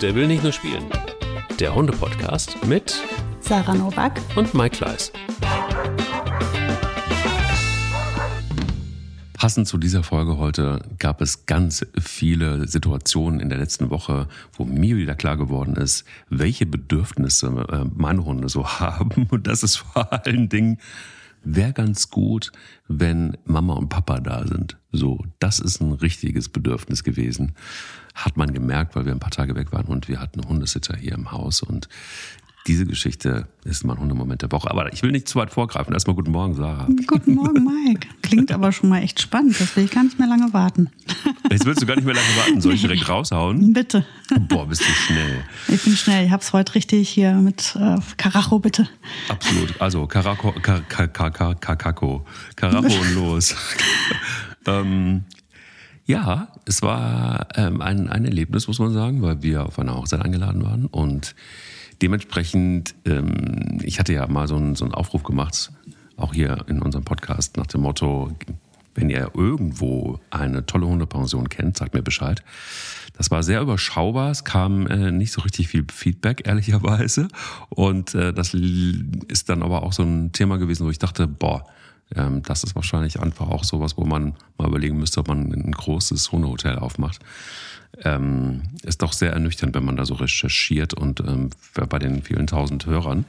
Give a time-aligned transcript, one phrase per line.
[0.00, 0.84] Der will nicht nur spielen.
[1.58, 3.02] Der Hunde-Podcast mit
[3.40, 5.12] Sarah Novak und Mike Kleiss.
[9.34, 14.64] Passend zu dieser Folge heute gab es ganz viele Situationen in der letzten Woche, wo
[14.64, 19.26] mir wieder klar geworden ist, welche Bedürfnisse äh, meine Hunde so haben.
[19.30, 20.78] Und das ist vor allen Dingen,
[21.44, 22.52] wäre ganz gut,
[22.88, 24.78] wenn Mama und Papa da sind.
[24.92, 27.54] So, das ist ein richtiges Bedürfnis gewesen.
[28.14, 31.12] Hat man gemerkt, weil wir ein paar Tage weg waren und wir hatten Hundesitter hier
[31.12, 31.88] im Haus und
[32.66, 34.70] diese Geschichte ist mein Hundemoment der Woche.
[34.70, 35.94] Aber ich will nicht zu weit vorgreifen.
[35.94, 36.86] Erstmal guten Morgen, Sarah.
[37.06, 38.06] Guten Morgen, Mike.
[38.22, 39.58] Klingt aber schon mal echt spannend.
[39.58, 40.90] Das will ich gar nicht mehr lange warten.
[41.50, 42.60] Jetzt willst du gar nicht mehr lange warten.
[42.60, 43.72] Soll ich direkt raushauen?
[43.72, 44.04] Bitte.
[44.48, 45.42] Boah, bist du schnell.
[45.68, 46.26] Ich bin schnell.
[46.26, 48.88] Ich hab's heute richtig hier mit äh, Karacho, bitte.
[49.28, 49.80] Absolut.
[49.80, 51.08] Also Karacho, Kar Kar.
[51.08, 52.24] Karacho
[52.56, 53.54] und los.
[54.66, 55.24] ähm,
[56.10, 60.22] ja, es war ähm, ein, ein Erlebnis, muss man sagen, weil wir auf einer Hochzeit
[60.22, 61.36] eingeladen waren und
[62.02, 65.70] dementsprechend, ähm, ich hatte ja mal so einen, so einen Aufruf gemacht,
[66.16, 68.32] auch hier in unserem Podcast nach dem Motto,
[68.96, 72.42] wenn ihr irgendwo eine tolle Hundepension kennt, sagt mir Bescheid.
[73.16, 74.32] Das war sehr überschaubar.
[74.32, 77.28] Es kam äh, nicht so richtig viel Feedback, ehrlicherweise.
[77.68, 81.66] Und äh, das ist dann aber auch so ein Thema gewesen, wo ich dachte, boah,
[82.14, 85.72] ähm, das ist wahrscheinlich einfach auch sowas, wo man mal überlegen müsste, ob man ein
[85.72, 87.20] großes Hundehotel aufmacht
[88.04, 92.46] ähm, ist doch sehr ernüchternd, wenn man da so recherchiert und ähm, bei den vielen
[92.46, 93.24] tausend Hörern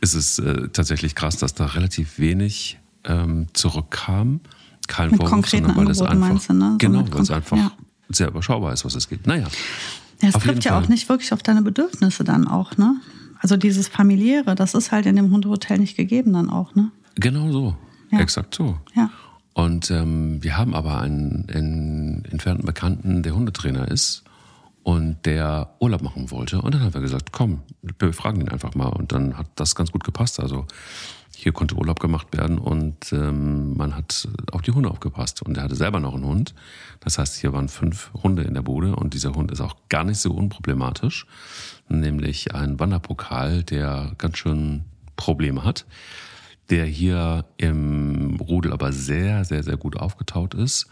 [0.00, 4.40] ist es äh, tatsächlich krass, dass da relativ wenig ähm, zurückkam.
[4.88, 6.70] Kein Mit Vorwurf, konkreten sondern weil Angeboten einfach, meinst du, ne?
[6.72, 7.72] So genau, weil es einfach ja.
[8.08, 9.26] sehr überschaubar ist, was es gibt.
[9.26, 9.46] Naja,
[10.22, 12.96] Ja, es trifft ja auch nicht wirklich auf deine Bedürfnisse dann auch, ne?
[13.40, 16.90] Also dieses familiäre, das ist halt in dem Hundehotel nicht gegeben dann auch, ne?
[17.16, 17.76] genau so,
[18.10, 18.20] Ja.
[18.20, 18.78] exakt so.
[18.94, 19.10] Ja.
[19.54, 24.22] Und ähm, wir haben aber einen, einen entfernten Bekannten, der Hundetrainer ist
[24.82, 26.60] und der Urlaub machen wollte.
[26.60, 27.62] Und dann haben wir gesagt, komm,
[27.98, 28.88] wir fragen ihn einfach mal.
[28.88, 30.40] Und dann hat das ganz gut gepasst.
[30.40, 30.66] Also
[31.34, 35.42] hier konnte Urlaub gemacht werden und ähm, man hat auf die Hunde aufgepasst.
[35.42, 36.54] Und er hatte selber noch einen Hund.
[37.00, 40.04] Das heißt, hier waren fünf Hunde in der Bude und dieser Hund ist auch gar
[40.04, 41.26] nicht so unproblematisch.
[41.88, 44.84] Nämlich ein Wanderpokal, der ganz schön
[45.16, 45.86] Probleme hat
[46.70, 50.86] der hier im Rudel aber sehr, sehr, sehr gut aufgetaut ist.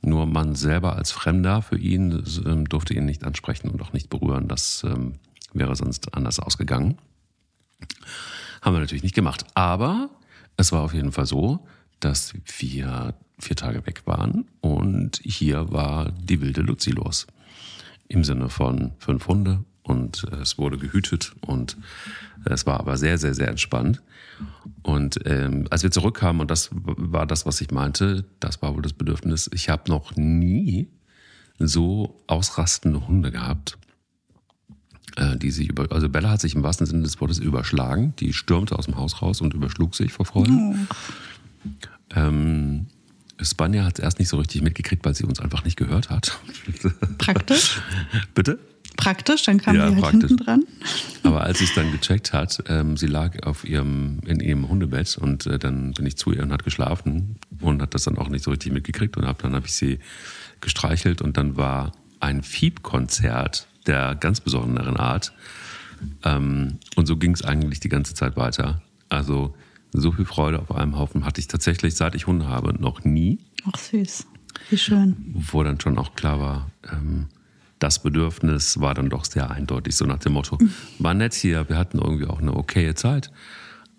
[0.00, 4.10] Nur man selber als Fremder für ihn ähm, durfte ihn nicht ansprechen und auch nicht
[4.10, 4.48] berühren.
[4.48, 5.14] Das ähm,
[5.52, 6.98] wäre sonst anders ausgegangen.
[8.60, 9.44] Haben wir natürlich nicht gemacht.
[9.54, 10.10] Aber
[10.56, 11.66] es war auf jeden Fall so,
[12.00, 17.26] dass wir vier Tage weg waren und hier war die wilde Luzi los.
[18.08, 21.76] Im Sinne von fünf Hunde und äh, es wurde gehütet und
[22.44, 24.02] es war aber sehr, sehr, sehr entspannt.
[24.82, 28.82] Und ähm, als wir zurückkamen, und das war das, was ich meinte, das war wohl
[28.82, 30.88] das Bedürfnis, ich habe noch nie
[31.58, 33.78] so ausrastende Hunde gehabt,
[35.16, 38.32] äh, die sich über, also Bella hat sich im wahrsten Sinne des Wortes überschlagen, die
[38.32, 40.74] stürmte aus dem Haus raus und überschlug sich vor Freude.
[42.14, 42.86] Ähm,
[43.40, 46.38] Spanja hat es erst nicht so richtig mitgekriegt, weil sie uns einfach nicht gehört hat.
[47.18, 47.80] Praktisch.
[48.34, 48.58] Bitte?
[48.96, 50.28] Praktisch, dann kam Ja, die halt praktisch.
[50.28, 50.64] hinten dran.
[51.22, 55.16] Aber als sie es dann gecheckt hat, ähm, sie lag auf ihrem, in ihrem Hundebett
[55.18, 58.28] und äh, dann bin ich zu ihr und hat geschlafen und hat das dann auch
[58.28, 59.98] nicht so richtig mitgekriegt und hab, dann habe ich sie
[60.60, 65.32] gestreichelt und dann war ein Fiebkonzert der ganz besonderen Art.
[66.24, 68.82] Ähm, und so ging es eigentlich die ganze Zeit weiter.
[69.08, 69.54] Also
[69.92, 73.38] so viel Freude auf einem Haufen hatte ich tatsächlich, seit ich Hunde habe, noch nie
[73.70, 74.26] Ach süß.
[74.70, 75.16] Wie schön.
[75.34, 77.26] wo dann schon auch klar war, ähm,
[77.82, 80.58] das Bedürfnis war dann doch sehr eindeutig, so nach dem Motto,
[80.98, 83.32] war nett hier, wir hatten irgendwie auch eine okaye Zeit,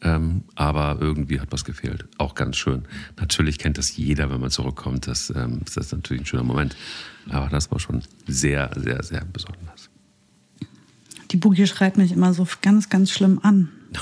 [0.01, 2.05] ähm, aber irgendwie hat was gefehlt.
[2.17, 2.83] Auch ganz schön.
[3.19, 6.77] Natürlich kennt das jeder, wenn man zurückkommt, das ähm, ist das natürlich ein schöner Moment,
[7.29, 9.89] aber das war schon sehr, sehr, sehr besonders.
[11.31, 13.69] Die Boogie schreit mich immer so ganz, ganz schlimm an.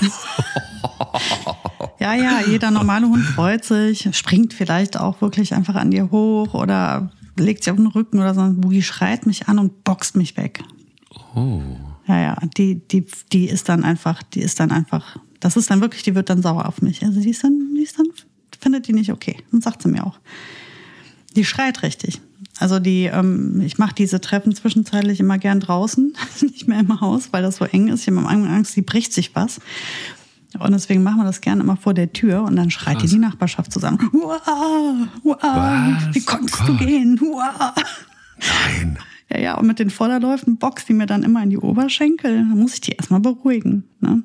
[1.98, 6.54] ja, ja, jeder normale Hund freut sich, springt vielleicht auch wirklich einfach an dir hoch
[6.54, 8.42] oder legt sich auf den Rücken oder so.
[8.52, 10.62] Boogie schreit mich an und boxt mich weg.
[11.34, 11.60] Oh,
[12.06, 15.80] Ja, ja, die, die, die ist dann einfach, die ist dann einfach, das ist dann
[15.80, 17.04] wirklich, die wird dann sauer auf mich.
[17.04, 18.06] Also die ist dann, die ist dann,
[18.60, 19.36] findet die nicht okay.
[19.52, 20.18] Und sagt sie mir auch.
[21.36, 22.20] Die schreit richtig.
[22.58, 27.32] Also die, ähm, ich mache diese Treffen zwischenzeitlich immer gern draußen, nicht mehr im Haus,
[27.32, 28.02] weil das so eng ist.
[28.02, 29.60] Ich habe immer Angst, die bricht sich was.
[30.58, 33.10] Und deswegen machen wir das gerne immer vor der Tür und dann schreit die Krass.
[33.10, 33.98] die Nachbarschaft zusammen.
[34.12, 36.14] Wow, Was?
[36.14, 37.18] wie konntest Oh du gehen?
[37.20, 37.72] Wow.
[38.38, 38.98] nein.
[39.30, 42.36] Ja, ja, und mit den Vorderläufen boxt die mir dann immer in die Oberschenkel.
[42.36, 43.84] Dann muss ich die erstmal beruhigen.
[44.00, 44.22] Ne?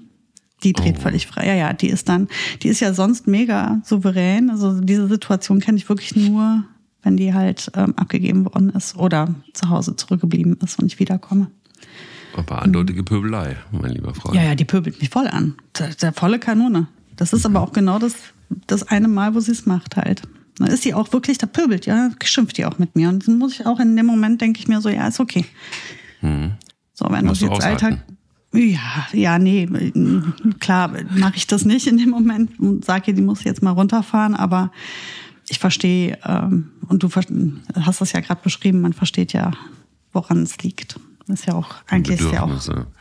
[0.64, 1.02] Die dreht Oh.
[1.02, 1.48] völlig frei.
[1.48, 2.28] Ja, ja, die ist dann,
[2.64, 4.50] die ist ja sonst mega souverän.
[4.50, 6.64] Also diese Situation kenne ich wirklich nur,
[7.04, 11.48] wenn die halt ähm, abgegeben worden ist oder zu Hause zurückgeblieben ist und ich wiederkomme.
[12.38, 14.36] Aber eindeutige Pöbelei, mein lieber Freund.
[14.36, 15.56] Ja, ja, die pöbelt mich voll an.
[15.78, 16.88] Der, der volle Kanone.
[17.16, 18.14] Das ist aber auch genau das,
[18.68, 20.22] das eine Mal, wo sie es macht halt.
[20.60, 23.10] Da ist sie auch wirklich, da pöbelt, ja, schimpft die auch mit mir.
[23.10, 25.46] Und dann muss ich auch in dem Moment, denke ich mir so, ja, ist okay.
[26.22, 28.04] So, wenn Musst das du jetzt Alltag.
[28.54, 29.68] Ja, ja, nee,
[30.60, 33.72] klar mache ich das nicht in dem Moment und sage ihr, die muss jetzt mal
[33.72, 34.72] runterfahren, aber
[35.50, 39.52] ich verstehe, ähm, und du hast das ja gerade beschrieben, man versteht ja,
[40.12, 41.00] woran es liegt.
[41.28, 42.48] Das ist ja auch, eigentlich ist ja auch,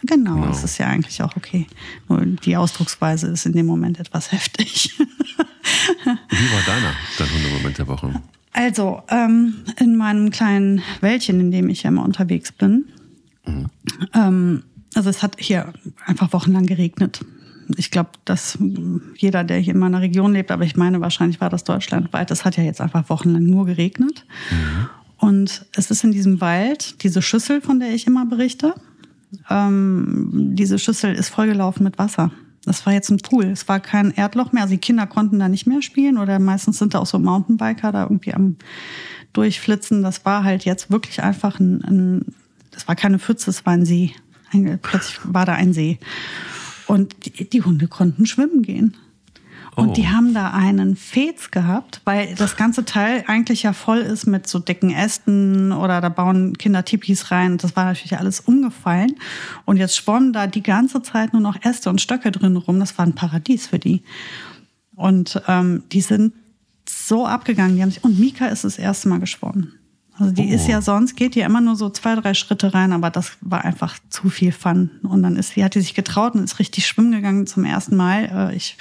[0.03, 0.49] genau, Genau.
[0.51, 1.67] es ist ja eigentlich auch okay.
[2.09, 4.95] Nur die Ausdrucksweise ist in dem Moment etwas heftig.
[4.99, 8.21] Wie war deiner, dein Hundemoment der Woche?
[8.53, 12.87] Also, ähm, in meinem kleinen Wäldchen, in dem ich ja immer unterwegs bin,
[14.15, 14.63] ähm,
[14.95, 15.73] also es hat hier
[16.05, 17.25] einfach wochenlang geregnet.
[17.77, 18.59] Ich glaube, dass
[19.17, 22.45] jeder, der hier in meiner Region lebt, aber ich meine, wahrscheinlich war das deutschlandweit, es
[22.45, 24.25] hat ja jetzt einfach wochenlang nur geregnet.
[25.19, 28.75] Und es ist in diesem Wald diese Schüssel, von der ich immer berichte.
[29.51, 32.31] Ähm, diese Schüssel ist vollgelaufen mit Wasser.
[32.65, 33.45] Das war jetzt ein Pool.
[33.47, 34.65] Es war kein Erdloch mehr.
[34.65, 37.93] Also die Kinder konnten da nicht mehr spielen oder meistens sind da auch so Mountainbiker
[37.93, 38.57] da irgendwie am
[39.33, 40.03] Durchflitzen.
[40.03, 42.25] Das war halt jetzt wirklich einfach ein, ein
[42.73, 44.13] das war keine Pfütze, es war ein See.
[44.83, 45.99] Plötzlich war da ein See.
[46.87, 48.97] Und die, die Hunde konnten schwimmen gehen.
[49.77, 49.93] Und Oh.
[49.93, 54.49] die haben da einen Fez gehabt, weil das ganze Teil eigentlich ja voll ist mit
[54.49, 57.59] so dicken Ästen oder da bauen Kinder Tipis rein.
[57.59, 59.15] Das war natürlich alles umgefallen.
[59.67, 62.81] Und jetzt schwommen da die ganze Zeit nur noch Äste und Stöcke drin rum.
[62.81, 64.03] Das war ein Paradies für die.
[64.95, 66.33] Und ähm, die sind
[66.89, 67.77] so abgegangen.
[67.77, 69.75] Die haben sich, und Mika ist das erste Mal geschwommen.
[70.19, 70.55] Also die Oh.
[70.55, 73.63] ist ja sonst, geht die immer nur so zwei, drei Schritte rein, aber das war
[73.67, 74.89] einfach zu viel Fun.
[75.03, 77.97] Und dann ist sie, hat die sich getraut und ist richtig schwimmen gegangen zum ersten
[77.97, 78.51] Mal.
[78.53, 78.79] Äh, Ich,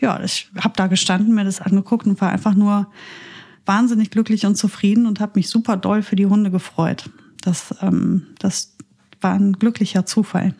[0.00, 2.90] ja, ich habe da gestanden, mir das angeguckt und war einfach nur
[3.66, 7.10] wahnsinnig glücklich und zufrieden und habe mich super doll für die Hunde gefreut.
[7.42, 8.76] Das, ähm, das
[9.20, 10.54] war ein glücklicher Zufall.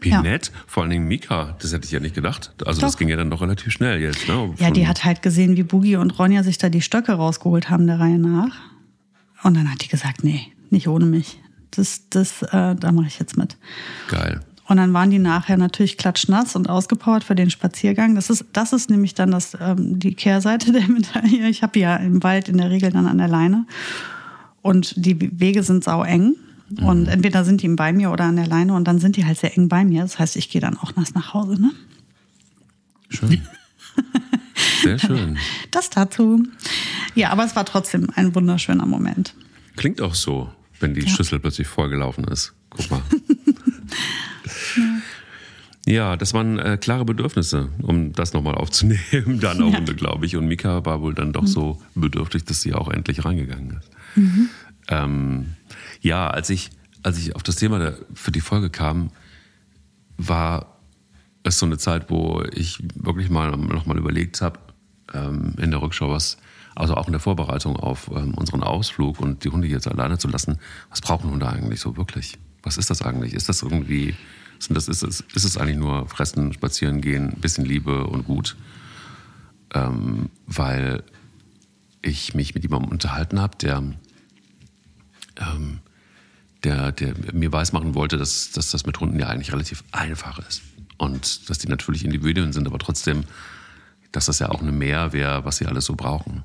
[0.00, 0.22] Wie Ja.
[0.22, 0.52] nett.
[0.66, 2.52] Vor allen Dingen Mika, das hätte ich ja nicht gedacht.
[2.64, 2.98] Also das Doch.
[2.98, 4.28] ging ja dann doch relativ schnell jetzt.
[4.28, 4.54] Ne?
[4.58, 7.86] Ja, die hat halt gesehen, wie Boogie und Ronja sich da die Stöcke rausgeholt haben
[7.86, 8.54] der Reihe nach.
[9.42, 11.40] Und dann hat die gesagt, nee, nicht ohne mich.
[11.70, 13.56] Das, das, äh, da mache ich jetzt mit.
[14.08, 14.40] Geil.
[14.68, 18.16] Und dann waren die nachher natürlich klatschnass und ausgepowert für den Spaziergang.
[18.16, 21.48] Das ist, das ist nämlich dann das, ähm, die Kehrseite der Medaille.
[21.48, 23.66] Ich habe ja im Wald in der Regel dann an der Leine.
[24.62, 26.34] Und die Wege sind sau eng.
[26.80, 29.38] Und entweder sind die bei mir oder an der Leine und dann sind die halt
[29.38, 30.02] sehr eng bei mir.
[30.02, 31.60] Das heißt, ich gehe dann auch nass nach Hause.
[31.60, 31.70] Ne?
[33.08, 33.40] Schön.
[34.82, 35.38] Sehr schön.
[35.70, 36.42] Das dazu.
[37.14, 39.34] Ja, aber es war trotzdem ein wunderschöner Moment.
[39.76, 42.52] Klingt auch so, wenn die Schüssel plötzlich vollgelaufen ist.
[42.70, 43.02] Guck mal.
[45.88, 49.00] Ja, das waren äh, klare Bedürfnisse, um das nochmal aufzunehmen.
[49.40, 49.76] Deine Ja.
[49.78, 50.36] Hunde, glaube ich.
[50.36, 53.90] Und Mika war wohl dann doch so bedürftig, dass sie auch endlich reingegangen ist.
[54.88, 55.54] Ähm,
[56.00, 56.70] ja, als ich,
[57.02, 59.10] als ich auf das Thema der, für die Folge kam,
[60.16, 60.78] war
[61.44, 64.58] es so eine Zeit, wo ich wirklich mal nochmal überlegt habe,
[65.14, 66.38] ähm, in der Rückschau, was,
[66.74, 70.26] also auch in der Vorbereitung auf ähm, unseren Ausflug und die Hunde jetzt alleine zu
[70.26, 70.58] lassen,
[70.90, 72.38] was brauchen Hunde eigentlich so wirklich?
[72.62, 73.34] Was ist das eigentlich?
[73.34, 74.16] Ist das irgendwie,
[74.70, 78.56] das, ist, es, ist es eigentlich nur fressen, spazieren gehen, ein bisschen Liebe und gut?
[79.74, 81.02] Ähm, weil
[82.02, 83.82] ich mich mit jemandem unterhalten habe, der,
[85.36, 85.78] ähm,
[86.64, 90.62] der, der mir weismachen wollte, dass, dass das mit Hunden ja eigentlich relativ einfach ist.
[90.98, 93.24] Und dass die natürlich Individuen sind, aber trotzdem,
[94.12, 96.44] dass das ja auch eine Mehr wäre, was sie alles so brauchen.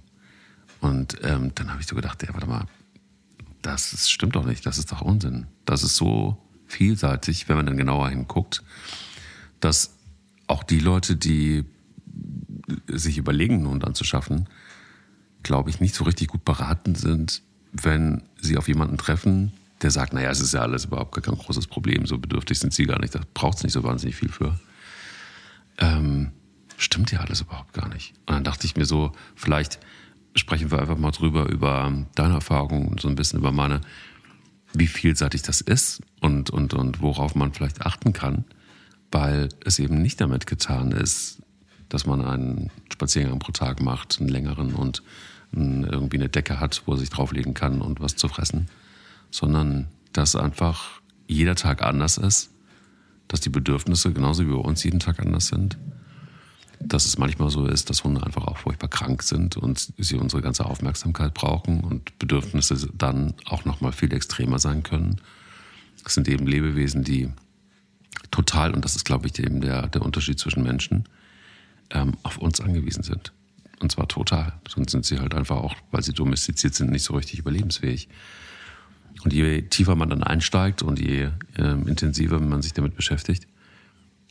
[0.82, 2.66] Und ähm, dann habe ich so gedacht, ja, warte mal,
[3.62, 5.48] das ist, stimmt doch nicht, das ist doch Unsinn.
[5.66, 6.38] Das ist so
[6.72, 8.64] vielseitig, wenn man dann genauer hinguckt,
[9.60, 9.98] dass
[10.48, 11.66] auch die Leute, die
[12.88, 14.48] sich überlegen, einen Hund anzuschaffen,
[15.44, 20.14] glaube ich, nicht so richtig gut beraten sind, wenn sie auf jemanden treffen, der sagt,
[20.14, 23.00] naja, es ist ja alles überhaupt gar kein großes Problem, so bedürftig sind sie gar
[23.00, 24.60] nicht, da braucht es nicht so wahnsinnig viel für.
[25.78, 26.32] Ähm,
[26.78, 28.14] stimmt ja alles überhaupt gar nicht.
[28.28, 29.80] Und dann dachte ich mir so, vielleicht
[30.36, 33.82] sprechen wir einfach mal drüber, über deine Erfahrungen und so ein bisschen über meine,
[34.74, 38.46] wie vielseitig das ist und, und, und worauf man vielleicht achten kann,
[39.12, 41.42] weil es eben nicht damit getan ist,
[41.90, 45.04] dass man einen Spaziergang pro Tag macht, einen längeren und
[45.54, 48.70] irgendwie eine Decke hat, wo er sich drauflegen kann und was zu fressen,
[49.32, 52.52] sondern dass einfach jeder Tag anders ist,
[53.28, 55.78] dass die Bedürfnisse genauso wie bei uns jeden Tag anders sind,
[56.84, 60.42] dass es manchmal so ist, dass Hunde einfach auch furchtbar krank sind und sie unsere
[60.42, 65.22] ganze Aufmerksamkeit brauchen und Bedürfnisse dann auch noch mal viel extremer sein können.
[66.06, 67.30] Es sind eben Lebewesen, die
[68.32, 71.06] total, und das ist, glaube ich, eben der, der Unterschied zwischen Menschen,
[71.92, 73.32] ähm, auf uns angewiesen sind.
[73.80, 74.54] Und zwar total.
[74.68, 78.10] Sonst sind sie halt einfach auch, weil sie domestiziert sind, nicht so richtig überlebensfähig.
[79.24, 83.48] Und je tiefer man dann einsteigt und je äh, intensiver man sich damit beschäftigt,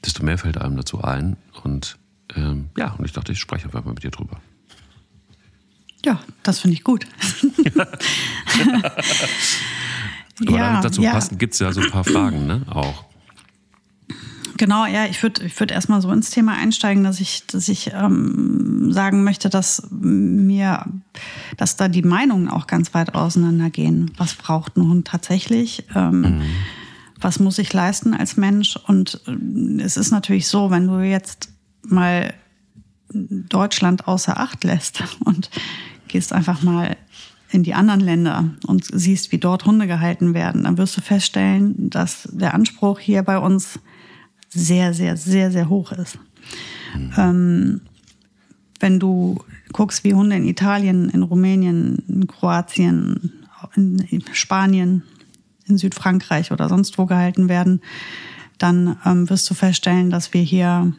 [0.05, 1.37] desto mehr fällt einem dazu ein.
[1.63, 1.99] Und
[2.37, 4.41] ähm, ja, und ich dachte, ich spreche einfach mal mit dir drüber.
[6.05, 7.07] Ja, das finde ich gut.
[10.47, 11.13] Aber ja, dazu ja.
[11.13, 12.63] passend gibt es ja so ein paar Fragen, ne?
[12.71, 13.05] Auch.
[14.57, 17.93] Genau, ja, ich würde ich würd erstmal so ins Thema einsteigen, dass ich, dass ich
[17.95, 20.85] ähm, sagen möchte, dass mir,
[21.57, 24.11] dass da die Meinungen auch ganz weit auseinandergehen.
[24.19, 25.87] Was braucht ein Hund tatsächlich?
[25.95, 26.43] Ähm, mhm.
[27.19, 28.77] Was muss ich leisten als Mensch?
[28.77, 31.49] Und äh, es ist natürlich so, wenn du jetzt
[31.91, 32.35] mal
[33.13, 35.51] Deutschland außer Acht lässt und
[36.09, 36.97] gehst einfach mal
[37.51, 41.91] in die anderen Länder und siehst, wie dort Hunde gehalten werden, dann wirst du feststellen,
[41.91, 43.81] dass der Anspruch hier bei uns
[44.49, 46.19] sehr, sehr, sehr, sehr hoch ist.
[46.95, 47.13] Mhm.
[47.17, 47.81] Ähm,
[48.79, 49.43] wenn du
[49.73, 53.33] guckst, wie Hunde in Italien, in Rumänien, in Kroatien,
[53.75, 55.03] in Spanien,
[55.67, 57.81] in Südfrankreich oder sonst wo gehalten werden,
[58.59, 60.93] dann ähm, wirst du feststellen, dass wir hier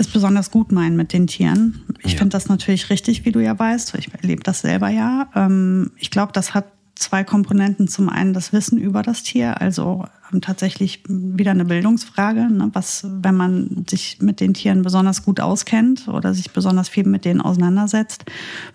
[0.00, 1.82] es besonders gut meinen mit den Tieren.
[2.02, 2.18] Ich ja.
[2.18, 3.94] finde das natürlich richtig, wie du ja weißt.
[3.96, 5.28] Ich erlebe das selber ja.
[5.34, 7.88] Ähm, ich glaube, das hat zwei Komponenten.
[7.88, 12.50] Zum einen das Wissen über das Tier, also ähm, tatsächlich wieder eine Bildungsfrage.
[12.50, 12.70] Ne?
[12.72, 17.24] Was, wenn man sich mit den Tieren besonders gut auskennt oder sich besonders viel mit
[17.24, 18.24] denen auseinandersetzt,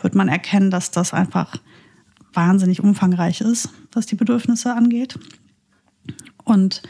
[0.01, 1.57] wird man erkennen, dass das einfach
[2.33, 5.17] wahnsinnig umfangreich ist, was die Bedürfnisse angeht.
[6.43, 6.83] Und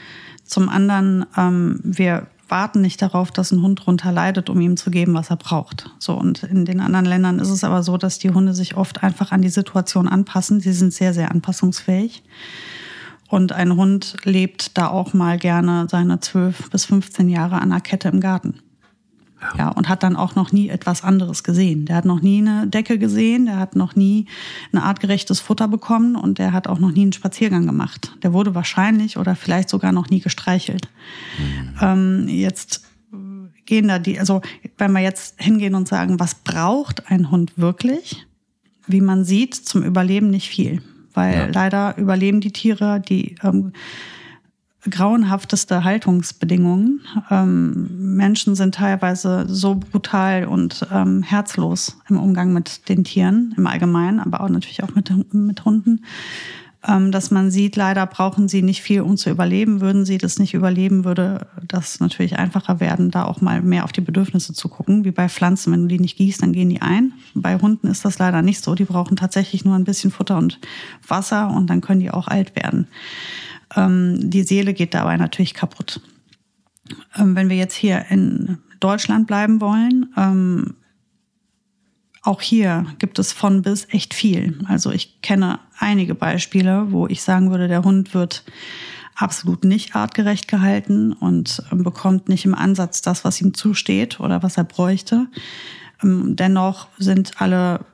[0.43, 4.91] zum anderen, ähm, wir warten nicht darauf, dass ein Hund drunter leidet, um ihm zu
[4.91, 5.89] geben, was er braucht.
[5.99, 9.03] So und in den anderen Ländern ist es aber so, dass die Hunde sich oft
[9.03, 10.59] einfach an die Situation anpassen.
[10.59, 12.23] Sie sind sehr, sehr anpassungsfähig.
[13.27, 17.81] Und ein Hund lebt da auch mal gerne seine 12 bis 15 Jahre an der
[17.81, 18.59] Kette im Garten.
[19.57, 19.69] Ja.
[19.69, 21.85] und hat dann auch noch nie etwas anderes gesehen.
[21.85, 24.25] Der hat noch nie eine Decke gesehen, der hat noch nie
[24.71, 28.11] ein artgerechtes Futter bekommen und der hat auch noch nie einen Spaziergang gemacht.
[28.23, 30.89] Der wurde wahrscheinlich oder vielleicht sogar noch nie gestreichelt.
[31.37, 31.73] Mhm.
[31.81, 32.85] Ähm, jetzt
[33.65, 34.41] gehen da die, also
[34.77, 38.25] wenn wir jetzt hingehen und sagen, was braucht ein Hund wirklich?
[38.87, 40.81] Wie man sieht, zum Überleben nicht viel.
[41.13, 41.45] Weil ja.
[41.47, 43.73] leider überleben die Tiere, die ähm,
[44.89, 47.01] grauenhafteste Haltungsbedingungen.
[47.29, 53.67] Ähm, Menschen sind teilweise so brutal und ähm, herzlos im Umgang mit den Tieren im
[53.67, 56.01] Allgemeinen, aber auch natürlich auch mit, mit Hunden,
[56.87, 59.81] ähm, dass man sieht, leider brauchen sie nicht viel, um zu überleben.
[59.81, 63.91] Würden sie das nicht überleben, würde das natürlich einfacher werden, da auch mal mehr auf
[63.91, 65.03] die Bedürfnisse zu gucken.
[65.03, 67.13] Wie bei Pflanzen, wenn du die nicht gießt, dann gehen die ein.
[67.33, 68.75] Bei Hunden ist das leider nicht so.
[68.75, 70.59] Die brauchen tatsächlich nur ein bisschen Futter und
[71.07, 72.87] Wasser und dann können die auch alt werden.
[73.75, 76.01] Ähm, die Seele geht dabei natürlich kaputt.
[77.17, 80.75] Ähm, wenn wir jetzt hier in Deutschland bleiben wollen, ähm,
[82.21, 84.59] auch hier gibt es von bis echt viel.
[84.67, 88.43] Also ich kenne einige Beispiele, wo ich sagen würde, der Hund wird
[89.15, 94.57] absolut nicht artgerecht gehalten und bekommt nicht im Ansatz das, was ihm zusteht oder was
[94.57, 95.27] er bräuchte.
[96.01, 97.85] Dennoch sind alle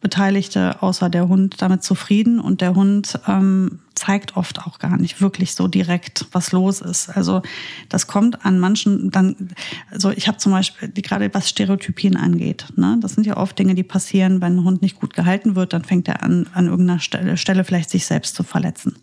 [0.00, 5.20] Beteiligte außer der Hund damit zufrieden und der Hund ähm, zeigt oft auch gar nicht
[5.20, 7.08] wirklich so direkt, was los ist.
[7.08, 7.42] Also
[7.88, 9.50] das kommt an manchen dann,
[9.90, 13.74] also ich habe zum Beispiel, gerade was Stereotypien angeht, ne, das sind ja oft Dinge,
[13.74, 17.00] die passieren, wenn ein Hund nicht gut gehalten wird, dann fängt er an, an irgendeiner
[17.00, 18.96] Stelle, Stelle vielleicht sich selbst zu verletzen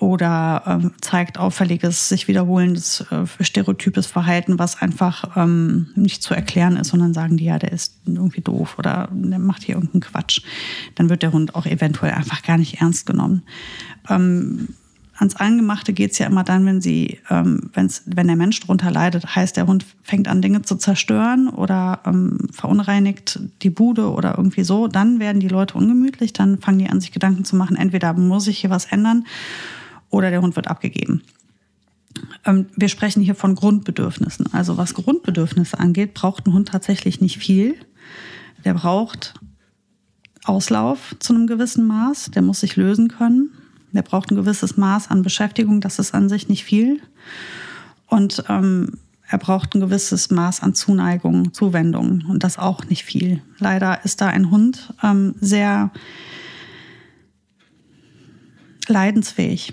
[0.00, 6.76] oder ähm, zeigt auffälliges, sich wiederholendes, äh, stereotypes Verhalten, was einfach ähm, nicht zu erklären
[6.78, 10.40] ist, sondern sagen die, ja, der ist irgendwie doof oder der macht hier irgendeinen Quatsch.
[10.94, 13.42] Dann wird der Hund auch eventuell einfach gar nicht ernst genommen.
[14.08, 14.68] Ähm,
[15.18, 19.36] ans Eingemachte geht's ja immer dann, wenn sie, ähm, wenn's, wenn der Mensch darunter leidet,
[19.36, 24.64] heißt, der Hund fängt an, Dinge zu zerstören oder ähm, verunreinigt die Bude oder irgendwie
[24.64, 28.14] so, dann werden die Leute ungemütlich, dann fangen die an, sich Gedanken zu machen, entweder
[28.14, 29.26] muss ich hier was ändern
[30.10, 31.22] oder der Hund wird abgegeben.
[32.44, 34.52] Ähm, wir sprechen hier von Grundbedürfnissen.
[34.52, 37.76] Also was Grundbedürfnisse angeht, braucht ein Hund tatsächlich nicht viel.
[38.64, 39.34] Der braucht
[40.44, 42.32] Auslauf zu einem gewissen Maß.
[42.32, 43.50] Der muss sich lösen können.
[43.92, 45.80] Der braucht ein gewisses Maß an Beschäftigung.
[45.80, 47.00] Das ist an sich nicht viel.
[48.06, 48.98] Und ähm,
[49.28, 52.24] er braucht ein gewisses Maß an Zuneigung, Zuwendung.
[52.28, 53.42] Und das auch nicht viel.
[53.58, 55.90] Leider ist da ein Hund ähm, sehr
[58.88, 59.72] leidensfähig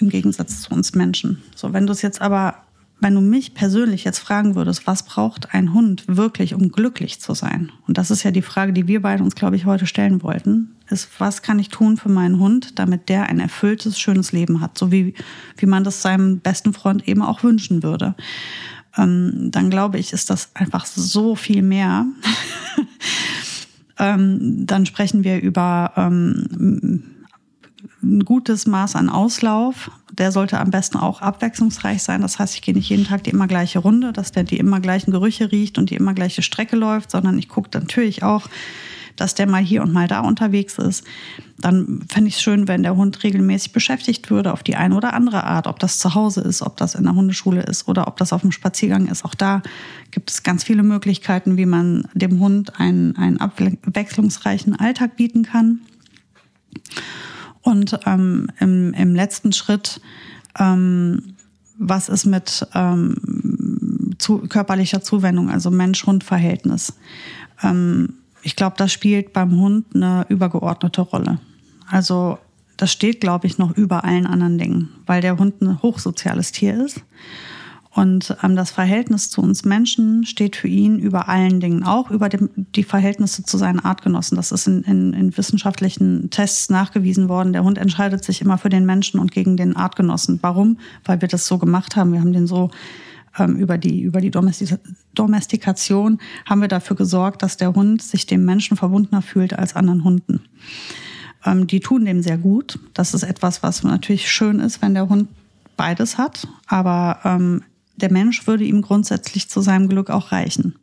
[0.00, 1.42] im Gegensatz zu uns Menschen.
[1.54, 2.56] So, wenn du es jetzt aber,
[3.00, 7.34] wenn du mich persönlich jetzt fragen würdest, was braucht ein Hund wirklich, um glücklich zu
[7.34, 7.70] sein?
[7.86, 10.74] Und das ist ja die Frage, die wir beide uns, glaube ich, heute stellen wollten,
[10.90, 14.78] ist, was kann ich tun für meinen Hund, damit der ein erfülltes, schönes Leben hat,
[14.78, 15.14] so wie,
[15.56, 18.14] wie man das seinem besten Freund eben auch wünschen würde.
[18.96, 22.06] Ähm, dann glaube ich, ist das einfach so viel mehr.
[23.98, 27.02] Ähm, dann sprechen wir über ähm,
[28.02, 29.90] ein gutes Maß an Auslauf.
[30.12, 32.22] Der sollte am besten auch abwechslungsreich sein.
[32.22, 34.80] Das heißt, ich gehe nicht jeden Tag die immer gleiche Runde, dass der die immer
[34.80, 38.48] gleichen Gerüche riecht und die immer gleiche Strecke läuft, sondern ich gucke natürlich auch,
[39.18, 41.04] dass der mal hier und mal da unterwegs ist.
[41.58, 45.12] Dann fände ich es schön, wenn der Hund regelmäßig beschäftigt würde auf die eine oder
[45.12, 48.16] andere Art, ob das zu Hause ist, ob das in der Hundeschule ist oder ob
[48.16, 49.24] das auf dem Spaziergang ist.
[49.24, 49.62] Auch da
[50.12, 55.80] gibt es ganz viele Möglichkeiten, wie man dem Hund einen, einen abwechslungsreichen Alltag bieten kann.
[57.68, 60.00] Und ähm, im, im letzten Schritt,
[60.58, 61.34] ähm,
[61.76, 66.94] was ist mit ähm, zu, körperlicher Zuwendung, also Mensch-Hund-Verhältnis?
[67.62, 71.40] Ähm, ich glaube, das spielt beim Hund eine übergeordnete Rolle.
[71.90, 72.38] Also
[72.78, 76.82] das steht, glaube ich, noch über allen anderen Dingen, weil der Hund ein hochsoziales Tier
[76.82, 77.02] ist.
[77.90, 82.28] Und ähm, das Verhältnis zu uns Menschen steht für ihn über allen Dingen, auch über
[82.28, 84.36] dem, die Verhältnisse zu seinen Artgenossen.
[84.36, 87.52] Das ist in, in, in wissenschaftlichen Tests nachgewiesen worden.
[87.52, 90.38] Der Hund entscheidet sich immer für den Menschen und gegen den Artgenossen.
[90.42, 90.78] Warum?
[91.04, 92.12] Weil wir das so gemacht haben.
[92.12, 92.70] Wir haben den so
[93.38, 98.44] ähm, über die, über die Domestikation haben wir dafür gesorgt, dass der Hund sich dem
[98.44, 100.40] Menschen verbundener fühlt als anderen Hunden.
[101.44, 102.78] Ähm, die tun dem sehr gut.
[102.94, 105.28] Das ist etwas, was natürlich schön ist, wenn der Hund
[105.76, 106.46] beides hat.
[106.66, 107.62] Aber ähm,
[108.00, 110.74] der Mensch würde ihm grundsätzlich zu seinem Glück auch reichen.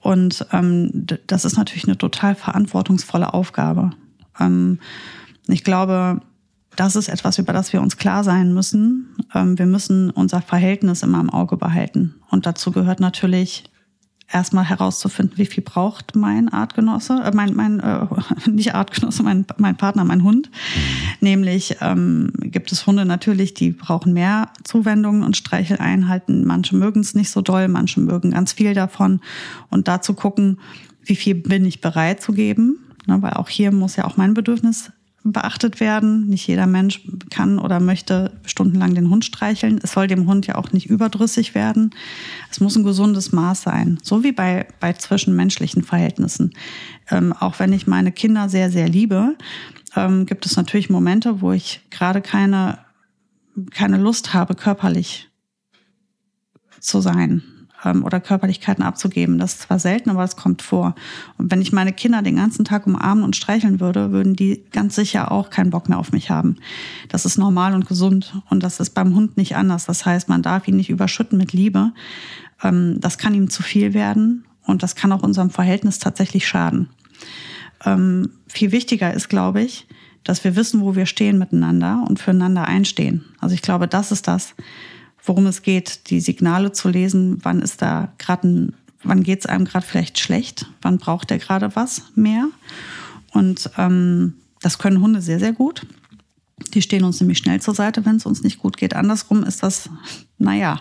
[0.00, 3.90] Und ähm, das ist natürlich eine total verantwortungsvolle Aufgabe.
[4.38, 4.78] Ähm,
[5.48, 6.20] ich glaube,
[6.76, 9.16] das ist etwas, über das wir uns klar sein müssen.
[9.34, 12.16] Ähm, wir müssen unser Verhältnis immer im Auge behalten.
[12.30, 13.64] Und dazu gehört natürlich
[14.32, 18.06] erstmal herauszufinden, wie viel braucht mein Artgenosse, äh, mein, mein äh,
[18.50, 20.50] nicht Artgenosse, mein, mein Partner, mein Hund.
[21.20, 26.44] Nämlich ähm, gibt es Hunde natürlich, die brauchen mehr Zuwendungen und Streicheleinheiten.
[26.44, 29.20] Manche mögen es nicht so doll, manche mögen ganz viel davon.
[29.70, 30.58] Und dazu gucken,
[31.04, 32.78] wie viel bin ich bereit zu geben.
[33.06, 34.90] Ne, weil auch hier muss ja auch mein Bedürfnis
[35.24, 36.26] beachtet werden.
[36.26, 37.00] Nicht jeder Mensch
[37.30, 39.80] kann oder möchte stundenlang den Hund streicheln.
[39.82, 41.94] Es soll dem Hund ja auch nicht überdrüssig werden.
[42.50, 46.52] Es muss ein gesundes Maß sein, so wie bei, bei zwischenmenschlichen Verhältnissen.
[47.10, 49.36] Ähm, auch wenn ich meine Kinder sehr, sehr liebe,
[49.96, 52.78] ähm, gibt es natürlich Momente, wo ich gerade keine,
[53.70, 55.30] keine Lust habe, körperlich
[56.80, 57.42] zu sein
[57.84, 59.38] ähm, oder Körperlichkeiten abzugeben.
[59.38, 60.94] Das ist zwar selten, aber es kommt vor.
[61.38, 64.94] Und wenn ich meine Kinder den ganzen Tag umarmen und streicheln würde, würden die ganz
[64.94, 66.56] sicher auch keinen Bock mehr auf mich haben.
[67.08, 69.86] Das ist normal und gesund und das ist beim Hund nicht anders.
[69.86, 71.92] Das heißt, man darf ihn nicht überschütten mit Liebe.
[72.62, 76.88] Ähm, das kann ihm zu viel werden und das kann auch unserem Verhältnis tatsächlich schaden.
[77.84, 79.86] Ähm, viel wichtiger ist, glaube ich,
[80.24, 83.24] dass wir wissen, wo wir stehen miteinander und füreinander einstehen.
[83.40, 84.54] Also ich glaube, das ist das,
[85.24, 89.46] worum es geht, die Signale zu lesen, wann ist da gerade ein, wann geht es
[89.46, 92.48] einem gerade vielleicht schlecht, wann braucht er gerade was mehr.
[93.32, 95.86] Und ähm, das können Hunde sehr, sehr gut.
[96.72, 98.94] Die stehen uns nämlich schnell zur Seite, wenn es uns nicht gut geht.
[98.94, 99.90] Andersrum ist das,
[100.38, 100.80] naja,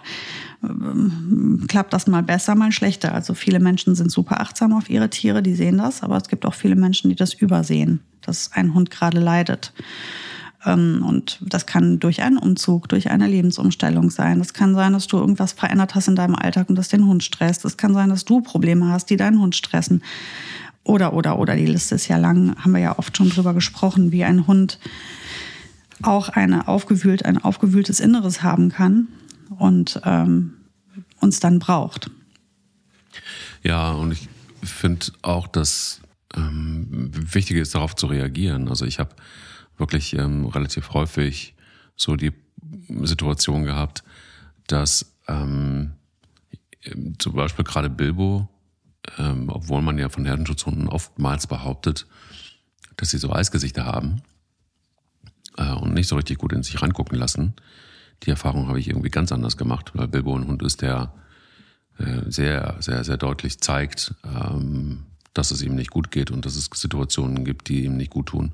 [0.64, 3.14] ähm, klappt das mal besser, mal schlechter.
[3.14, 6.46] Also viele Menschen sind super achtsam auf ihre Tiere, die sehen das, aber es gibt
[6.46, 9.74] auch viele Menschen, die das übersehen, dass ein Hund gerade leidet.
[10.66, 14.40] Ähm, und das kann durch einen Umzug, durch eine Lebensumstellung sein.
[14.40, 17.24] Das kann sein, dass du irgendwas verändert hast in deinem Alltag und das den Hund
[17.24, 17.66] stresst.
[17.66, 20.04] Es kann sein, dass du Probleme hast, die deinen Hund stressen.
[20.84, 24.12] Oder, oder, oder, die Liste ist ja lang, haben wir ja oft schon drüber gesprochen,
[24.12, 24.80] wie ein Hund
[26.02, 29.08] auch eine aufgewühlt, ein aufgewühltes Inneres haben kann
[29.58, 30.56] und ähm,
[31.22, 32.12] uns dann braucht.
[33.64, 34.28] Ja, und ich
[34.62, 36.02] finde auch, dass
[36.36, 38.68] ähm, wichtig ist, darauf zu reagieren.
[38.68, 39.16] Also ich habe
[39.78, 41.56] wirklich ähm, relativ häufig
[41.96, 42.34] so die
[43.02, 44.04] Situation gehabt,
[44.68, 45.94] dass ähm,
[47.18, 48.48] zum Beispiel gerade Bilbo,
[49.18, 52.06] ähm, obwohl man ja von Herdenschutzhunden oftmals behauptet,
[52.98, 54.22] dass sie so Eisgesichter haben
[55.58, 57.54] äh, und nicht so richtig gut in sich reingucken lassen.
[58.24, 61.14] Die Erfahrung habe ich irgendwie ganz anders gemacht, weil Bilbo ein Hund ist, der
[61.98, 66.56] äh, sehr, sehr, sehr deutlich zeigt, ähm, dass es ihm nicht gut geht und dass
[66.56, 68.54] es Situationen gibt, die ihm nicht gut tun.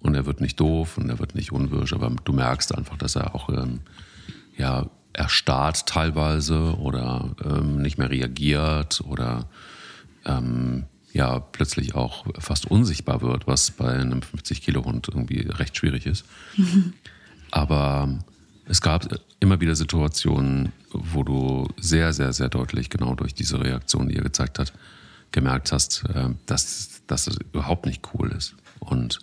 [0.00, 3.16] Und er wird nicht doof und er wird nicht unwirsch, aber du merkst einfach, dass
[3.16, 3.80] er auch ähm,
[4.56, 9.48] ja, erstarrt teilweise oder ähm, nicht mehr reagiert oder
[10.24, 16.24] ähm, ja plötzlich auch fast unsichtbar wird, was bei einem 50-Kilo-Hund irgendwie recht schwierig ist.
[16.56, 16.92] Mhm.
[17.50, 18.18] Aber
[18.66, 19.08] es gab
[19.40, 24.22] immer wieder Situationen, wo du sehr, sehr, sehr deutlich genau durch diese Reaktion, die er
[24.22, 24.72] gezeigt hat,
[25.32, 28.54] gemerkt hast, äh, dass, dass das überhaupt nicht cool ist.
[28.78, 29.20] Und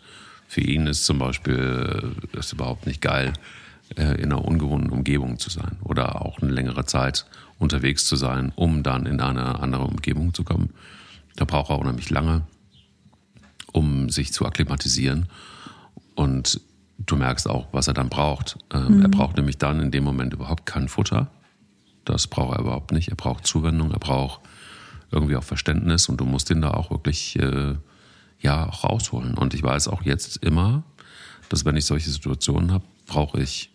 [0.56, 3.34] für ihn ist zum Beispiel das überhaupt nicht geil,
[3.98, 7.26] äh, in einer ungewohnten Umgebung zu sein oder auch eine längere Zeit
[7.60, 10.70] unterwegs zu sein, um dann in eine andere Umgebung zu kommen.
[11.36, 12.44] Da braucht er unheimlich lange.
[13.74, 15.28] um sich zu akklimatisieren.
[16.16, 16.62] Und
[16.98, 18.58] du merkst auch, was er dann braucht.
[18.74, 19.02] Ähm, mhm.
[19.02, 21.28] Er braucht nämlich dann in dem Moment überhaupt kein Futter.
[22.06, 23.10] Das braucht er überhaupt nicht.
[23.10, 24.40] Er braucht Zuwendung, er braucht
[25.12, 27.76] irgendwie auch Verständnis und du musst ihn da auch wirklich äh,
[28.46, 29.34] ja auch rausholen.
[29.36, 30.84] Und ich weiß auch jetzt immer,
[31.50, 33.70] dass wenn ich solche Situationen habe, brauche ich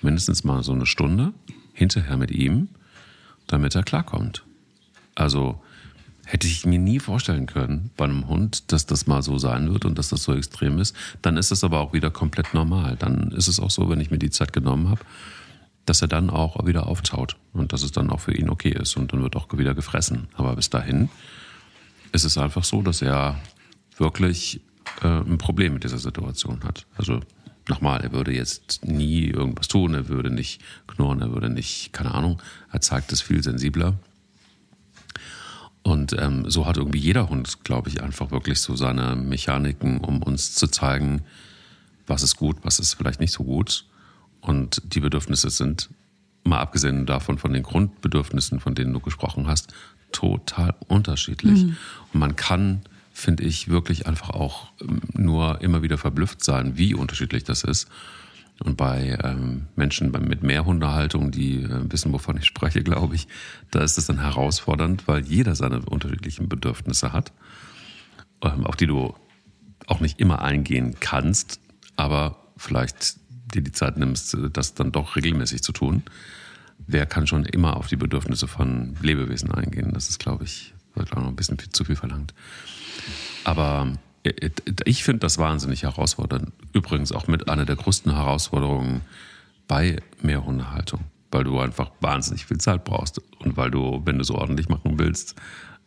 [0.00, 1.32] mindestens mal so eine Stunde
[1.74, 2.68] hinterher mit ihm,
[3.46, 4.44] damit er klarkommt.
[5.14, 5.60] Also
[6.24, 9.84] hätte ich mir nie vorstellen können bei einem Hund, dass das mal so sein wird
[9.84, 10.94] und dass das so extrem ist.
[11.22, 12.96] Dann ist es aber auch wieder komplett normal.
[12.98, 15.00] Dann ist es auch so, wenn ich mir die Zeit genommen habe,
[15.86, 18.96] dass er dann auch wieder auftaut und dass es dann auch für ihn okay ist
[18.96, 20.28] und dann wird auch wieder gefressen.
[20.34, 21.08] Aber bis dahin
[22.12, 23.40] ist es einfach so, dass er
[23.98, 24.60] wirklich
[25.02, 26.86] äh, ein Problem mit dieser Situation hat.
[26.96, 27.20] Also
[27.68, 32.14] nochmal, er würde jetzt nie irgendwas tun, er würde nicht knurren, er würde nicht, keine
[32.14, 32.40] Ahnung,
[32.72, 33.98] er zeigt es viel sensibler.
[35.82, 40.22] Und ähm, so hat irgendwie jeder Hund, glaube ich, einfach wirklich so seine Mechaniken, um
[40.22, 41.22] uns zu zeigen,
[42.06, 43.86] was ist gut, was ist vielleicht nicht so gut.
[44.40, 45.90] Und die Bedürfnisse sind,
[46.44, 49.72] mal abgesehen davon von den Grundbedürfnissen, von denen du gesprochen hast,
[50.12, 51.64] total unterschiedlich.
[51.64, 51.76] Mhm.
[52.12, 52.82] Und man kann,
[53.18, 57.88] finde ich, wirklich einfach auch ähm, nur immer wieder verblüfft sein, wie unterschiedlich das ist.
[58.60, 63.28] Und bei ähm, Menschen mit mehr Hundehaltung, die äh, wissen, wovon ich spreche, glaube ich,
[63.70, 67.32] da ist es dann herausfordernd, weil jeder seine unterschiedlichen Bedürfnisse hat,
[68.42, 69.14] ähm, auf die du
[69.86, 71.60] auch nicht immer eingehen kannst,
[71.96, 73.16] aber vielleicht
[73.54, 76.02] dir die Zeit nimmst, das dann doch regelmäßig zu tun.
[76.86, 79.92] Wer kann schon immer auf die Bedürfnisse von Lebewesen eingehen?
[79.92, 82.34] Das ist, glaube ich, vielleicht auch noch ein bisschen viel, zu viel verlangt.
[83.44, 83.92] Aber
[84.24, 84.50] äh,
[84.84, 86.52] ich finde das wahnsinnig herausfordernd.
[86.72, 89.02] Übrigens auch mit einer der größten Herausforderungen
[89.66, 94.30] bei Mehrhundehaltung, weil du einfach wahnsinnig viel Zeit brauchst und weil du, wenn du es
[94.30, 95.34] ordentlich machen willst,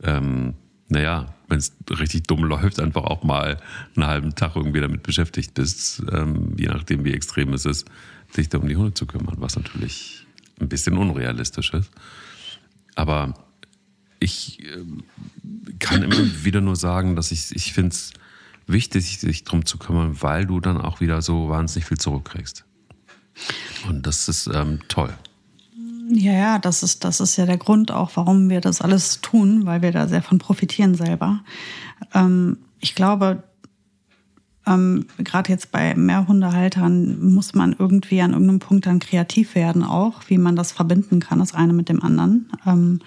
[0.03, 0.53] ähm,
[0.87, 3.57] naja, wenn es richtig dumm läuft, einfach auch mal
[3.95, 7.87] einen halben Tag irgendwie damit beschäftigt bist, ähm, je nachdem wie extrem es ist,
[8.35, 10.25] dich da um die Hunde zu kümmern, was natürlich
[10.59, 11.91] ein bisschen unrealistisch ist.
[12.95, 13.33] Aber
[14.21, 14.85] ich äh,
[15.79, 18.11] kann immer wieder nur sagen, dass ich, ich finde es
[18.67, 22.63] wichtig, sich darum zu kümmern, weil du dann auch wieder so wahnsinnig viel zurückkriegst.
[23.87, 25.13] Und das ist ähm, toll.
[26.09, 29.65] Ja, ja, das ist, das ist ja der Grund auch, warum wir das alles tun,
[29.65, 31.41] weil wir da sehr von profitieren selber.
[32.13, 33.43] Ähm, ich glaube,
[34.67, 40.21] ähm, gerade jetzt bei Mehrhundehaltern muss man irgendwie an irgendeinem Punkt dann kreativ werden, auch
[40.27, 42.51] wie man das verbinden kann, das eine mit dem anderen.
[42.67, 42.99] Ähm,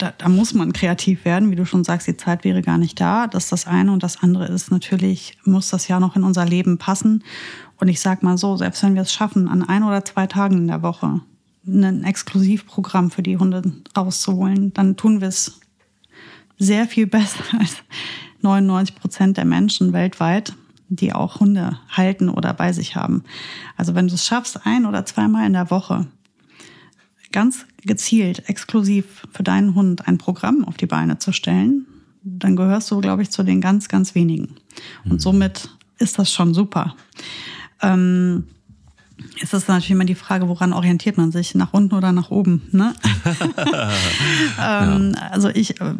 [0.00, 2.98] da, da, muss man kreativ werden, wie du schon sagst, die Zeit wäre gar nicht
[3.00, 3.26] da.
[3.26, 3.92] Das ist das eine.
[3.92, 7.22] Und das andere ist natürlich, muss das ja noch in unser Leben passen.
[7.78, 10.58] Und ich sag mal so, selbst wenn wir es schaffen, an ein oder zwei Tagen
[10.58, 11.20] in der Woche
[11.66, 13.62] ein Exklusivprogramm für die Hunde
[13.96, 15.60] rauszuholen, dann tun wir es
[16.58, 17.76] sehr viel besser als
[18.40, 20.54] 99 Prozent der Menschen weltweit,
[20.88, 23.22] die auch Hunde halten oder bei sich haben.
[23.76, 26.06] Also wenn du es schaffst, ein oder zweimal in der Woche
[27.32, 31.86] ganz gezielt, exklusiv für deinen Hund ein Programm auf die Beine zu stellen,
[32.22, 34.56] dann gehörst du, glaube ich, zu den ganz, ganz wenigen.
[35.04, 35.18] Und mhm.
[35.18, 36.94] somit ist das schon super.
[37.80, 38.44] Ähm,
[39.42, 41.54] es ist natürlich immer die Frage, woran orientiert man sich?
[41.54, 42.62] Nach unten oder nach oben?
[42.72, 42.94] Ne?
[44.62, 45.28] ähm, ja.
[45.30, 45.94] Also ich äh,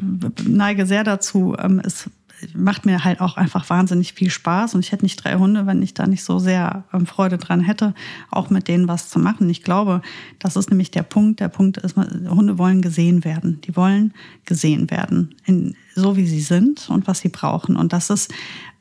[0.45, 2.11] neige sehr dazu, ähm, es
[2.55, 5.83] macht mir halt auch einfach wahnsinnig viel Spaß und ich hätte nicht drei Hunde, wenn
[5.83, 7.95] ich da nicht so sehr ähm, Freude dran hätte,
[8.31, 9.49] auch mit denen was zu machen.
[9.51, 10.03] Ich glaube,
[10.39, 11.41] das ist nämlich der Punkt.
[11.41, 13.61] Der Punkt ist, Hunde wollen gesehen werden.
[13.63, 17.77] Die wollen gesehen werden, in, so wie sie sind und was sie brauchen.
[17.77, 18.33] Und das ist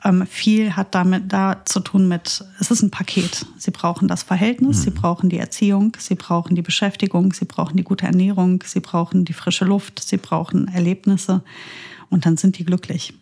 [0.04, 3.46] ähm, viel hat damit da zu tun mit, es ist ein Paket.
[3.58, 4.82] Sie brauchen das Verhältnis, mhm.
[4.82, 9.26] sie brauchen die Erziehung, sie brauchen die Beschäftigung, sie brauchen die gute Ernährung, sie brauchen
[9.26, 11.44] die frische Luft, sie brauchen Erlebnisse
[12.10, 13.14] und dann sind die glücklich.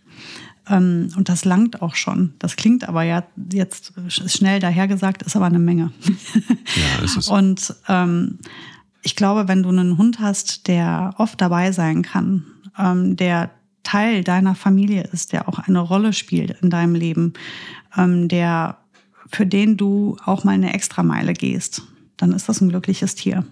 [0.70, 2.34] Ähm, und das langt auch schon.
[2.40, 5.92] Das klingt aber ja jetzt schnell dahergesagt, ist aber eine Menge.
[6.76, 7.28] Ja, ist es.
[7.30, 8.40] Und ähm,
[9.02, 12.46] ich glaube, wenn du einen Hund hast, der oft dabei sein kann,
[12.78, 13.52] ähm, der
[13.84, 17.34] Teil deiner Familie ist, der auch eine Rolle spielt in deinem Leben,
[17.96, 18.78] ähm, der
[19.30, 21.84] für den du auch mal eine Extrameile gehst,
[22.18, 23.46] dann ist das ein glückliches Tier.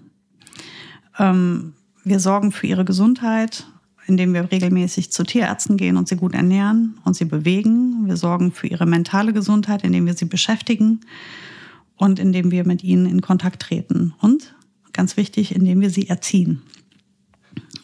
[1.18, 1.74] Ähm,
[2.04, 3.66] wir sorgen für ihre Gesundheit,
[4.06, 8.06] indem wir regelmäßig zu Tierärzten gehen und sie gut ernähren und sie bewegen.
[8.06, 11.00] Wir sorgen für ihre mentale Gesundheit, indem wir sie beschäftigen
[11.96, 14.14] und indem wir mit ihnen in Kontakt treten.
[14.20, 14.54] Und
[14.92, 16.62] ganz wichtig, indem wir sie erziehen.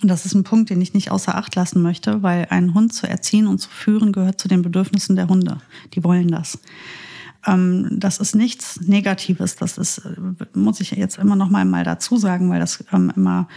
[0.03, 2.93] Und das ist ein Punkt, den ich nicht außer Acht lassen möchte, weil einen Hund
[2.93, 5.59] zu erziehen und zu führen gehört zu den Bedürfnissen der Hunde.
[5.95, 6.59] Die wollen das.
[7.47, 9.57] Ähm, das ist nichts Negatives.
[9.57, 13.13] Das ist, äh, muss ich jetzt immer noch mal, mal dazu sagen, weil das ähm,
[13.17, 13.49] immer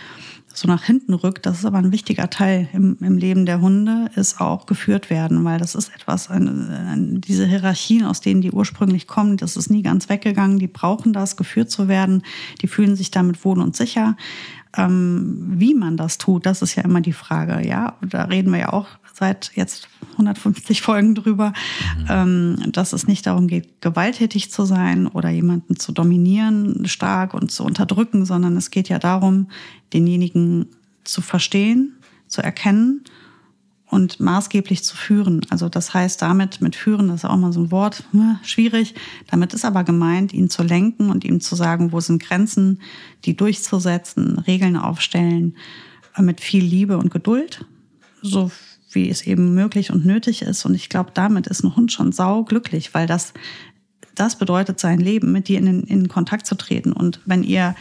[0.58, 1.46] so nach hinten rückt.
[1.46, 5.44] Das ist aber ein wichtiger Teil im, im Leben der Hunde, ist auch geführt werden,
[5.44, 9.84] weil das ist etwas, eine, diese Hierarchien, aus denen die ursprünglich kommen, das ist nie
[9.84, 10.60] ganz weggegangen.
[10.60, 12.24] Die brauchen das, geführt zu werden.
[12.62, 14.16] Die fühlen sich damit wohl und sicher.
[14.78, 17.66] Ähm, wie man das tut, das ist ja immer die Frage.
[17.68, 21.54] Ja, da reden wir ja auch seit jetzt 150 Folgen drüber,
[22.00, 22.06] mhm.
[22.10, 27.52] ähm, dass es nicht darum geht, gewalttätig zu sein oder jemanden zu dominieren, stark und
[27.52, 29.48] zu unterdrücken, sondern es geht ja darum,
[29.94, 30.68] denjenigen
[31.04, 31.98] zu verstehen,
[32.28, 33.04] zu erkennen
[33.88, 35.42] und maßgeblich zu führen.
[35.50, 38.96] Also das heißt damit, mit führen, das ist auch mal so ein Wort, ne, schwierig.
[39.28, 42.82] Damit ist aber gemeint, ihn zu lenken und ihm zu sagen, wo sind Grenzen,
[43.24, 45.56] die durchzusetzen, Regeln aufstellen,
[46.18, 47.66] äh, mit viel Liebe und Geduld,
[48.22, 48.52] so
[48.92, 50.66] wie es eben möglich und nötig ist.
[50.66, 53.34] Und ich glaube, damit ist ein Hund schon sau glücklich, weil das,
[54.16, 56.92] das bedeutet sein Leben, mit dir in, in Kontakt zu treten.
[56.92, 57.76] Und wenn ihr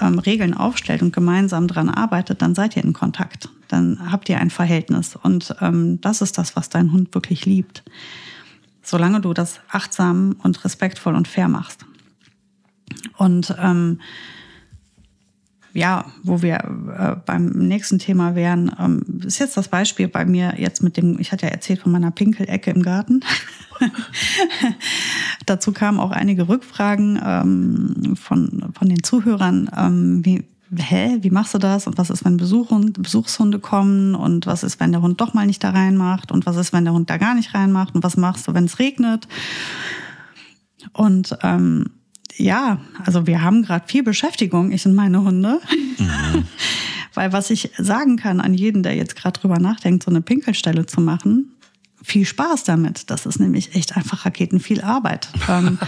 [0.00, 3.48] ähm, Regeln aufstellt und gemeinsam dran arbeitet, dann seid ihr in Kontakt.
[3.68, 5.16] Dann habt ihr ein Verhältnis.
[5.16, 7.82] Und ähm, das ist das, was dein Hund wirklich liebt.
[8.82, 11.86] Solange du das achtsam und respektvoll und fair machst.
[13.16, 14.00] Und ähm,
[15.74, 20.54] ja, wo wir äh, beim nächsten Thema wären, ähm, ist jetzt das Beispiel bei mir
[20.56, 23.20] jetzt mit dem, ich hatte ja erzählt von meiner Pinkelecke im Garten.
[25.46, 30.44] Dazu kamen auch einige Rückfragen ähm, von, von den Zuhörern, ähm, wie,
[30.76, 31.88] hä, wie machst du das?
[31.88, 34.14] Und was ist, wenn Besuchhund, Besuchshunde kommen?
[34.14, 36.30] Und was ist, wenn der Hund doch mal nicht da reinmacht?
[36.30, 37.96] Und was ist, wenn der Hund da gar nicht reinmacht?
[37.96, 39.26] Und was machst du, wenn es regnet?
[40.92, 41.90] Und ähm,
[42.36, 45.60] ja, also wir haben gerade viel Beschäftigung, ich und meine Hunde.
[45.98, 46.44] Mhm.
[47.14, 50.86] Weil was ich sagen kann an jeden, der jetzt gerade drüber nachdenkt, so eine Pinkelstelle
[50.86, 51.54] zu machen,
[52.02, 53.08] viel Spaß damit.
[53.10, 55.28] Das ist nämlich echt einfach Raketen viel Arbeit.
[55.46, 55.78] Ähm,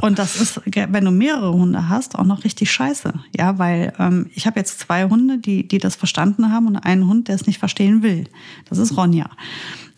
[0.00, 3.12] und das ist, wenn du mehrere Hunde hast, auch noch richtig scheiße.
[3.36, 7.06] Ja, weil ähm, ich habe jetzt zwei Hunde, die, die das verstanden haben und einen
[7.06, 8.24] Hund, der es nicht verstehen will.
[8.70, 9.28] Das ist Ronja.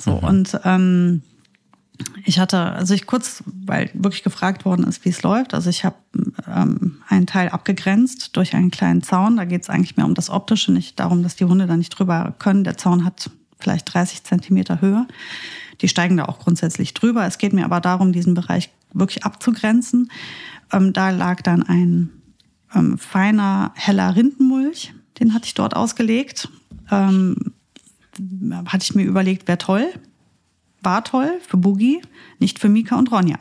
[0.03, 0.25] So, mhm.
[0.25, 1.23] und ähm,
[2.25, 5.55] ich hatte, also ich kurz, weil wirklich gefragt worden ist, wie es läuft.
[5.55, 5.97] Also ich habe
[6.47, 9.37] ähm, einen Teil abgegrenzt durch einen kleinen Zaun.
[9.37, 11.91] Da geht es eigentlich mehr um das Optische, nicht darum, dass die Hunde da nicht
[11.91, 12.65] drüber können.
[12.65, 15.07] Der Zaun hat vielleicht 30 Zentimeter Höhe.
[15.81, 17.27] Die steigen da auch grundsätzlich drüber.
[17.27, 20.11] Es geht mir aber darum, diesen Bereich wirklich abzugrenzen.
[20.73, 22.11] Ähm, da lag dann ein
[22.75, 24.95] ähm, feiner, heller Rindenmulch.
[25.19, 26.49] Den hatte ich dort ausgelegt.
[26.91, 27.53] Ähm,
[28.67, 29.89] hatte ich mir überlegt, wäre toll
[30.83, 32.03] war toll für Boogie,
[32.39, 33.39] nicht für Mika und Ronja.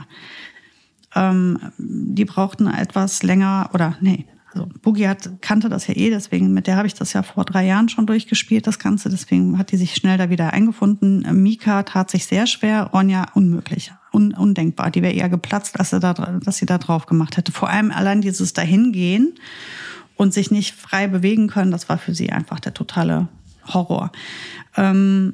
[1.15, 6.53] Ähm, die brauchten etwas länger oder nee, also Boogie hat, kannte das ja eh, deswegen
[6.53, 9.09] mit der habe ich das ja vor drei Jahren schon durchgespielt, das Ganze.
[9.09, 11.25] Deswegen hat die sich schnell da wieder eingefunden.
[11.41, 14.91] Mika tat sich sehr schwer, Ronja unmöglich, un, undenkbar.
[14.91, 17.51] Die wäre eher geplatzt, als sie da, dass sie da drauf gemacht hätte.
[17.51, 19.33] Vor allem allein dieses Dahingehen
[20.17, 23.29] und sich nicht frei bewegen können, das war für sie einfach der totale
[23.67, 24.11] Horror.
[24.75, 25.33] Ähm,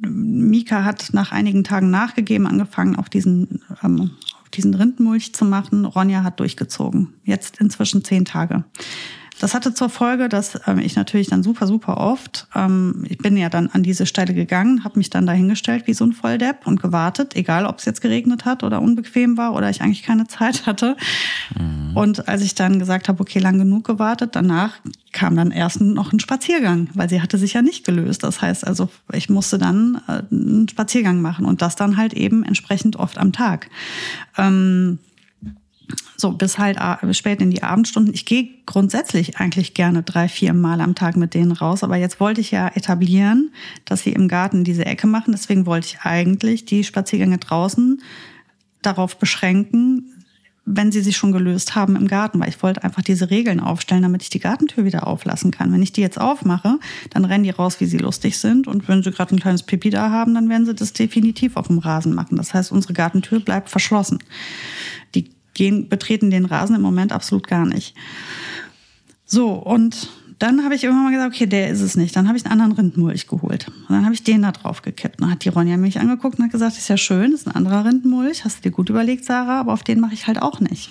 [0.00, 4.12] Mika hat nach einigen Tagen nachgegeben, angefangen auf diesen, ähm,
[4.54, 5.84] diesen Rindmulch zu machen.
[5.84, 7.14] Ronja hat durchgezogen.
[7.24, 8.64] Jetzt inzwischen zehn Tage.
[9.40, 13.36] Das hatte zur Folge, dass ähm, ich natürlich dann super, super oft, ähm, ich bin
[13.36, 16.82] ja dann an diese Stelle gegangen, habe mich dann dahingestellt wie so ein Volldepp und
[16.82, 20.66] gewartet, egal ob es jetzt geregnet hat oder unbequem war oder ich eigentlich keine Zeit
[20.66, 20.96] hatte.
[21.58, 21.96] Mhm.
[21.96, 24.74] Und als ich dann gesagt habe, okay, lang genug gewartet, danach
[25.12, 28.24] kam dann erst noch ein Spaziergang, weil sie hatte sich ja nicht gelöst.
[28.24, 32.44] Das heißt also, ich musste dann äh, einen Spaziergang machen und das dann halt eben
[32.44, 33.68] entsprechend oft am Tag.
[34.36, 34.98] Ähm,
[36.16, 36.78] so, bis halt
[37.12, 38.12] spät in die Abendstunden.
[38.12, 41.82] Ich gehe grundsätzlich eigentlich gerne drei, vier Mal am Tag mit denen raus.
[41.82, 43.50] Aber jetzt wollte ich ja etablieren,
[43.84, 45.32] dass sie im Garten diese Ecke machen.
[45.32, 48.02] Deswegen wollte ich eigentlich die Spaziergänge draußen
[48.82, 50.18] darauf beschränken,
[50.70, 54.02] wenn sie sich schon gelöst haben im Garten, weil ich wollte einfach diese Regeln aufstellen,
[54.02, 55.72] damit ich die Gartentür wieder auflassen kann.
[55.72, 56.78] Wenn ich die jetzt aufmache,
[57.10, 58.66] dann rennen die raus, wie sie lustig sind.
[58.66, 61.68] Und wenn sie gerade ein kleines Pipi da haben, dann werden sie das definitiv auf
[61.68, 62.36] dem Rasen machen.
[62.36, 64.18] Das heißt, unsere Gartentür bleibt verschlossen.
[65.58, 67.94] Gehen, betreten den Rasen im Moment absolut gar nicht.
[69.26, 72.14] So, und dann habe ich irgendwann mal gesagt, okay, der ist es nicht.
[72.14, 73.66] Dann habe ich einen anderen Rindmulch geholt.
[73.66, 75.20] Und dann habe ich den da drauf gekippt.
[75.20, 77.84] Dann hat die Ronja mich angeguckt und hat gesagt, ist ja schön, ist ein anderer
[77.84, 78.44] Rindmulch.
[78.44, 80.90] Hast du dir gut überlegt, Sarah, aber auf den mache ich halt auch nicht.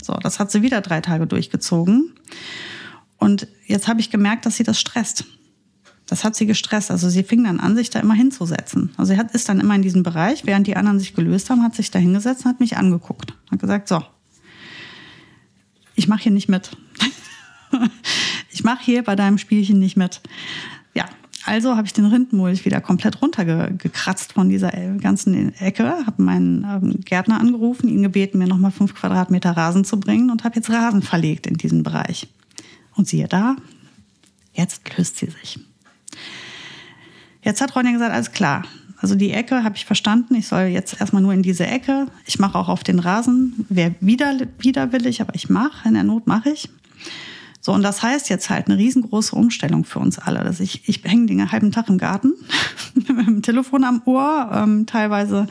[0.00, 2.12] So, das hat sie wieder drei Tage durchgezogen.
[3.16, 5.24] Und jetzt habe ich gemerkt, dass sie das stresst.
[6.08, 6.90] Das hat sie gestresst.
[6.90, 8.90] Also sie fing dann an, sich da immer hinzusetzen.
[8.96, 11.62] Also sie hat, ist dann immer in diesem Bereich, während die anderen sich gelöst haben,
[11.62, 13.34] hat sich da hingesetzt und hat mich angeguckt.
[13.50, 14.02] Hat gesagt, so,
[15.94, 16.70] ich mache hier nicht mit.
[18.50, 20.22] ich mache hier bei deinem Spielchen nicht mit.
[20.94, 21.04] Ja,
[21.44, 27.00] Also habe ich den Rindenmulch wieder komplett runtergekratzt von dieser ganzen Ecke, habe meinen ähm,
[27.04, 31.02] Gärtner angerufen, ihn gebeten, mir nochmal fünf Quadratmeter Rasen zu bringen und habe jetzt Rasen
[31.02, 32.28] verlegt in diesen Bereich.
[32.96, 33.56] Und siehe da,
[34.54, 35.58] jetzt löst sie sich.
[37.42, 38.64] Jetzt hat Ronja gesagt, alles klar.
[39.00, 40.34] Also die Ecke habe ich verstanden.
[40.34, 42.08] Ich soll jetzt erstmal nur in diese Ecke.
[42.26, 43.66] Ich mache auch auf den Rasen.
[43.68, 45.88] Wer wieder, widerwillig, aber ich mache.
[45.88, 46.68] In der Not mache ich.
[47.68, 50.42] So, und das heißt jetzt halt eine riesengroße Umstellung für uns alle.
[50.42, 52.32] Dass ich, ich hänge den halben Tag im Garten
[52.94, 55.46] mit dem Telefon am Ohr, ähm, teilweise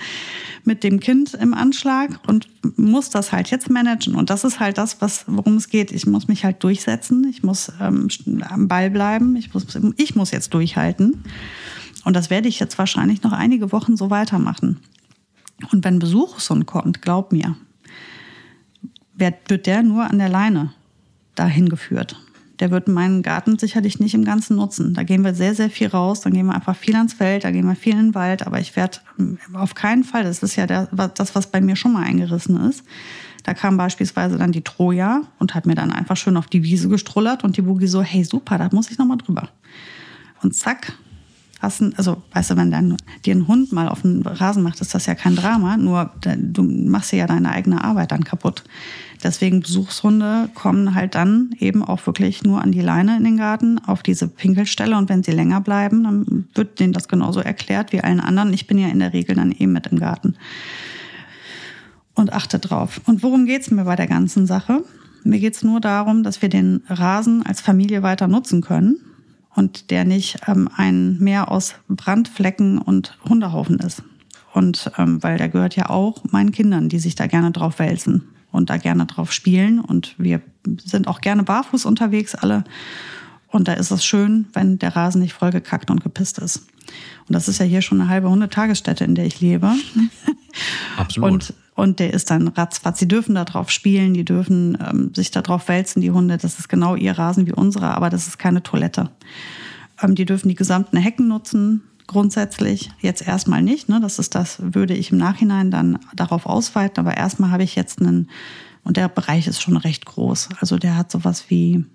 [0.63, 4.15] mit dem Kind im Anschlag und muss das halt jetzt managen.
[4.15, 5.91] Und das ist halt das, was, worum es geht.
[5.91, 7.23] Ich muss mich halt durchsetzen.
[7.29, 8.07] Ich muss ähm,
[8.49, 9.35] am Ball bleiben.
[9.35, 11.23] Ich muss, ich muss jetzt durchhalten.
[12.03, 14.79] Und das werde ich jetzt wahrscheinlich noch einige Wochen so weitermachen.
[15.71, 17.55] Und wenn Besuch so kommt, glaub mir,
[19.13, 20.73] wird der nur an der Leine
[21.39, 22.21] dahin geführt.
[22.59, 24.95] Der wird meinen Garten sicherlich nicht im Ganzen nutzen.
[24.95, 27.51] Da gehen wir sehr, sehr viel raus, dann gehen wir einfach viel ans Feld, da
[27.51, 28.97] gehen wir viel in den Wald, aber ich werde
[29.53, 32.83] auf keinen Fall, das ist ja der, das, was bei mir schon mal eingerissen ist.
[33.43, 36.89] Da kam beispielsweise dann die Troja und hat mir dann einfach schön auf die Wiese
[36.89, 39.49] gestrullert und die Boogie so, hey super, da muss ich nochmal drüber.
[40.41, 40.93] Und zack,
[41.59, 44.81] hast ein, also weißt du, wenn dann dir ein Hund mal auf den Rasen macht,
[44.81, 48.63] ist das ja kein Drama, nur du machst dir ja deine eigene Arbeit dann kaputt.
[49.23, 53.79] Deswegen Besuchshunde kommen halt dann eben auch wirklich nur an die Leine in den Garten,
[53.79, 58.01] auf diese Pinkelstelle und wenn sie länger bleiben, dann wird denen das genauso erklärt wie
[58.01, 58.53] allen anderen.
[58.53, 60.35] Ich bin ja in der Regel dann eben mit im Garten
[62.13, 63.01] und achte drauf.
[63.05, 64.83] Und worum geht's mir bei der ganzen Sache?
[65.23, 68.97] Mir geht's nur darum, dass wir den Rasen als Familie weiter nutzen können
[69.57, 74.03] und der nicht ähm, ein Meer aus Brandflecken und Hundehaufen ist.
[74.53, 78.29] Und ähm, weil der gehört ja auch meinen Kindern, die sich da gerne drauf wälzen
[78.51, 79.79] und da gerne drauf spielen.
[79.79, 80.41] Und wir
[80.85, 82.65] sind auch gerne barfuß unterwegs alle.
[83.47, 86.67] Und da ist es schön, wenn der Rasen nicht vollgekackt und gepisst ist.
[87.27, 89.73] Und das ist ja hier schon eine halbe Hundetagesstätte, in der ich lebe.
[90.97, 91.31] Absolut.
[91.31, 92.97] Und und der ist dann ratzfatz.
[92.97, 96.37] Sie dürfen da drauf spielen, die dürfen ähm, sich da drauf wälzen, die Hunde.
[96.37, 99.11] Das ist genau ihr Rasen wie unsere, aber das ist keine Toilette.
[100.01, 102.89] Ähm, die dürfen die gesamten Hecken nutzen, grundsätzlich.
[102.99, 103.89] Jetzt erstmal nicht.
[103.89, 103.99] Ne?
[104.01, 107.05] Das ist das, würde ich im Nachhinein dann darauf ausweiten.
[107.05, 108.31] Aber erstmal habe ich jetzt einen,
[108.83, 110.49] und der Bereich ist schon recht groß.
[110.59, 111.85] Also der hat sowas wie,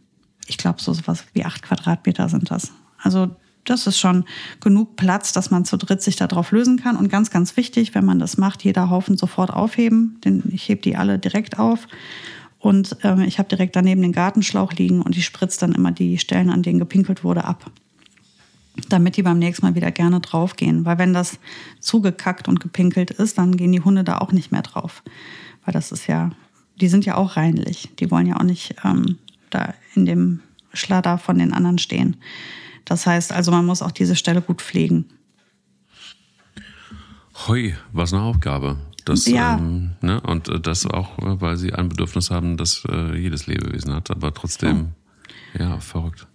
[0.47, 2.71] ich glaube, so sowas wie acht Quadratmeter sind das.
[2.99, 4.25] Also das ist schon
[4.61, 6.96] genug Platz, dass man zu dritt sich darauf lösen kann.
[6.96, 10.18] Und ganz, ganz wichtig, wenn man das macht, jeder Haufen sofort aufheben.
[10.25, 11.87] Denn ich hebe die alle direkt auf.
[12.59, 16.18] Und ähm, ich habe direkt daneben den Gartenschlauch liegen und ich spritze dann immer die
[16.18, 17.70] Stellen, an denen gepinkelt wurde, ab.
[18.88, 20.85] Damit die beim nächsten Mal wieder gerne draufgehen.
[20.85, 21.38] Weil wenn das
[21.81, 25.03] zugekackt und gepinkelt ist, dann gehen die Hunde da auch nicht mehr drauf.
[25.64, 26.31] Weil das ist ja,
[26.81, 27.90] die sind ja auch reinlich.
[27.98, 29.18] Die wollen ja auch nicht ähm,
[29.51, 30.40] da in dem
[30.72, 32.16] Schladder von den anderen stehen.
[32.85, 35.07] Das heißt also, man muss auch diese Stelle gut pflegen.
[37.47, 38.79] Hoi, was eine Aufgabe.
[39.05, 39.57] Das, ja.
[39.57, 40.21] ähm, ne?
[40.21, 44.11] Und äh, das auch, äh, weil sie ein Bedürfnis haben, das äh, jedes Lebewesen hat,
[44.11, 44.92] aber trotzdem,
[45.57, 45.59] oh.
[45.59, 46.27] ja, verrückt.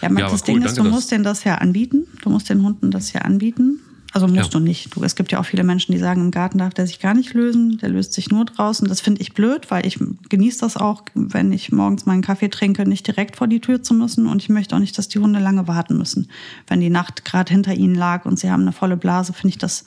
[0.00, 2.06] Ja, ja das Ding cool, ist, du musst denen das ja anbieten.
[2.22, 3.80] Du musst den Hunden das ja anbieten.
[4.14, 4.60] Also musst ja.
[4.60, 4.94] du nicht.
[4.94, 7.14] Du, es gibt ja auch viele Menschen, die sagen, im Garten darf der sich gar
[7.14, 8.86] nicht lösen, der löst sich nur draußen.
[8.86, 9.98] Das finde ich blöd, weil ich
[10.28, 13.92] genieße das auch, wenn ich morgens meinen Kaffee trinke, nicht direkt vor die Tür zu
[13.92, 14.28] müssen.
[14.28, 16.28] Und ich möchte auch nicht, dass die Hunde lange warten müssen.
[16.68, 19.58] Wenn die Nacht gerade hinter ihnen lag und sie haben eine volle Blase, finde ich
[19.58, 19.84] das,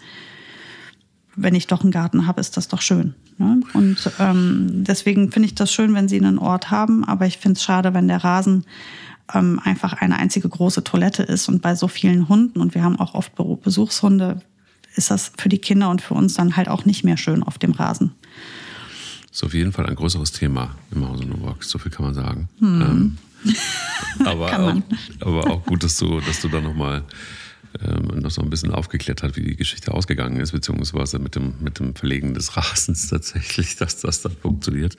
[1.38, 3.16] wenn ich doch einen Garten habe, ist das doch schön.
[3.38, 3.62] Ne?
[3.74, 7.06] Und ähm, deswegen finde ich das schön, wenn sie einen Ort haben.
[7.06, 8.66] Aber ich finde es schade, wenn der Rasen
[9.34, 11.50] ähm, einfach eine einzige große Toilette ist.
[11.50, 14.42] Und bei so vielen Hunden, und wir haben auch oft Besuchshunde,
[14.96, 17.58] ist das für die Kinder und für uns dann halt auch nicht mehr schön auf
[17.58, 18.12] dem Rasen.
[19.32, 22.50] Ist auf jeden Fall ein größeres Thema im Hause Nowak, so viel kann man sagen.
[22.60, 22.82] Hm.
[22.82, 23.18] Ähm,
[24.26, 24.82] aber, auch,
[25.20, 27.04] aber auch gut, dass du, dass du da nochmal
[27.84, 31.54] ähm, noch so ein bisschen aufgeklärt hat, wie die Geschichte ausgegangen ist, beziehungsweise mit dem,
[31.60, 34.98] mit dem Verlegen des Rasens tatsächlich, dass das dann funktioniert.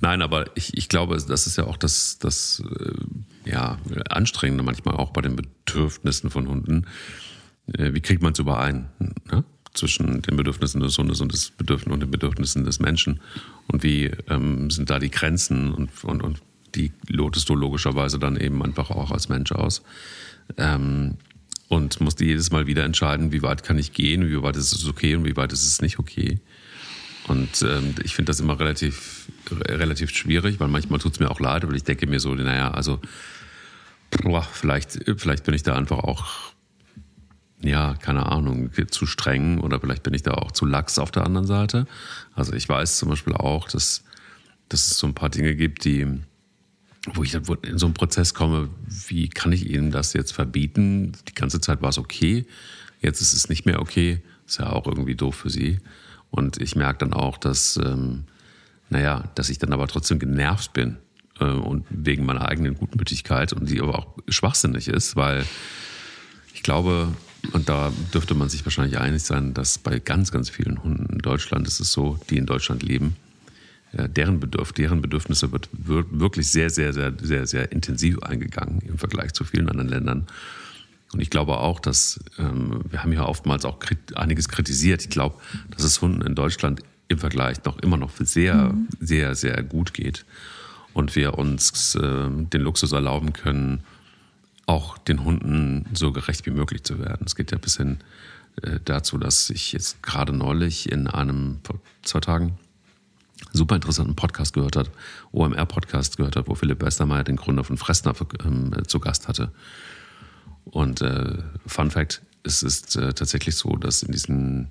[0.00, 2.92] Nein, aber ich, ich glaube, das ist ja auch das, das äh,
[3.50, 6.86] ja, Anstrengende manchmal auch bei den Bedürfnissen von Hunden.
[7.72, 8.88] Äh, wie kriegt man es überein?
[9.30, 9.44] Ne?
[9.74, 13.20] zwischen den Bedürfnissen des Hundes und, des Bedürfnissen und den Bedürfnissen des Menschen?
[13.68, 16.42] Und wie ähm, sind da die Grenzen und, und, und
[16.74, 19.82] die lotest du logischerweise dann eben einfach auch als Mensch aus?
[20.56, 21.16] Ähm,
[21.68, 24.86] und musste jedes Mal wieder entscheiden, wie weit kann ich gehen, wie weit ist es
[24.88, 26.40] okay und wie weit ist es nicht okay.
[27.26, 31.40] Und ähm, ich finde das immer relativ, relativ schwierig, weil manchmal tut es mir auch
[31.40, 33.00] leid, weil ich denke mir so, naja, also
[34.10, 36.26] boah, vielleicht, vielleicht bin ich da einfach auch,
[37.60, 41.24] ja, keine Ahnung, zu streng oder vielleicht bin ich da auch zu lax auf der
[41.24, 41.86] anderen Seite.
[42.34, 44.04] Also ich weiß zum Beispiel auch, dass,
[44.68, 46.06] dass es so ein paar Dinge gibt, die,
[47.14, 51.12] wo ich dann in so einen Prozess komme, wie kann ich ihnen das jetzt verbieten?
[51.28, 52.46] Die ganze Zeit war es okay,
[53.00, 54.22] jetzt ist es nicht mehr okay.
[54.46, 55.78] Ist ja auch irgendwie doof für sie.
[56.30, 58.24] Und ich merke dann auch, dass, ähm,
[58.88, 60.96] naja, dass ich dann aber trotzdem genervt bin
[61.40, 65.44] äh, und wegen meiner eigenen Gutmütigkeit und die aber auch schwachsinnig ist, weil
[66.54, 67.08] ich glaube,
[67.52, 71.18] und da dürfte man sich wahrscheinlich einig sein, dass bei ganz, ganz vielen Hunden in
[71.18, 73.16] Deutschland ist es so, die in Deutschland leben,
[73.92, 78.80] äh, deren, Bedürf deren Bedürfnisse wird, wird wirklich sehr, sehr, sehr, sehr, sehr intensiv eingegangen
[78.80, 80.26] im Vergleich zu vielen anderen Ländern.
[81.12, 85.02] Und ich glaube auch, dass ähm, wir haben ja oftmals auch krit einiges kritisiert.
[85.02, 85.36] Ich glaube,
[85.70, 88.88] dass es Hunden in Deutschland im Vergleich noch immer noch sehr, mhm.
[89.00, 90.26] sehr, sehr gut geht.
[90.94, 93.84] Und wir uns äh, den Luxus erlauben können,
[94.66, 97.24] auch den Hunden so gerecht wie möglich zu werden.
[97.26, 97.98] Es geht ja bis hin
[98.62, 102.58] äh, dazu, dass ich jetzt gerade neulich in einem, vor zwei Tagen,
[103.52, 104.90] super interessanten Podcast gehört hat,
[105.32, 108.14] OMR-Podcast gehört hat, wo Philipp Westermeier, den Gründer von Fressner,
[108.44, 109.52] ähm, zu Gast hatte.
[110.64, 114.68] Und äh, Fun Fact, es ist äh, tatsächlich so, dass in diesen,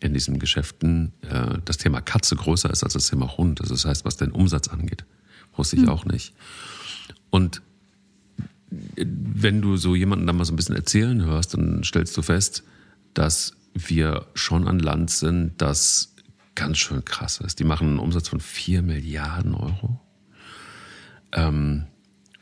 [0.00, 3.60] in diesen Geschäften äh, das Thema Katze größer ist als das Thema Hund.
[3.60, 5.04] Also das heißt, was den Umsatz angeht.
[5.56, 5.88] Wusste ich hm.
[5.88, 6.34] auch nicht.
[7.30, 7.62] Und
[8.70, 12.64] wenn du so jemanden dann mal so ein bisschen erzählen hörst, dann stellst du fest,
[13.14, 16.14] dass wir schon ein Land sind, das
[16.54, 17.58] ganz schön krass ist.
[17.58, 20.00] Die machen einen Umsatz von 4 Milliarden Euro.
[21.32, 21.84] Ähm,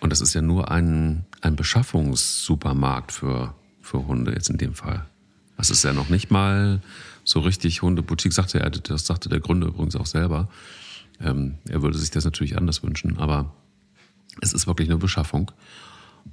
[0.01, 5.07] und das ist ja nur ein, ein Beschaffungssupermarkt für, für Hunde jetzt in dem Fall.
[5.57, 6.81] Das ist ja noch nicht mal
[7.23, 10.49] so richtig Hundeboutique, sagte er, das sagte der Gründer übrigens auch selber.
[11.21, 13.55] Ähm, er würde sich das natürlich anders wünschen, aber
[14.41, 15.51] es ist wirklich nur Beschaffung.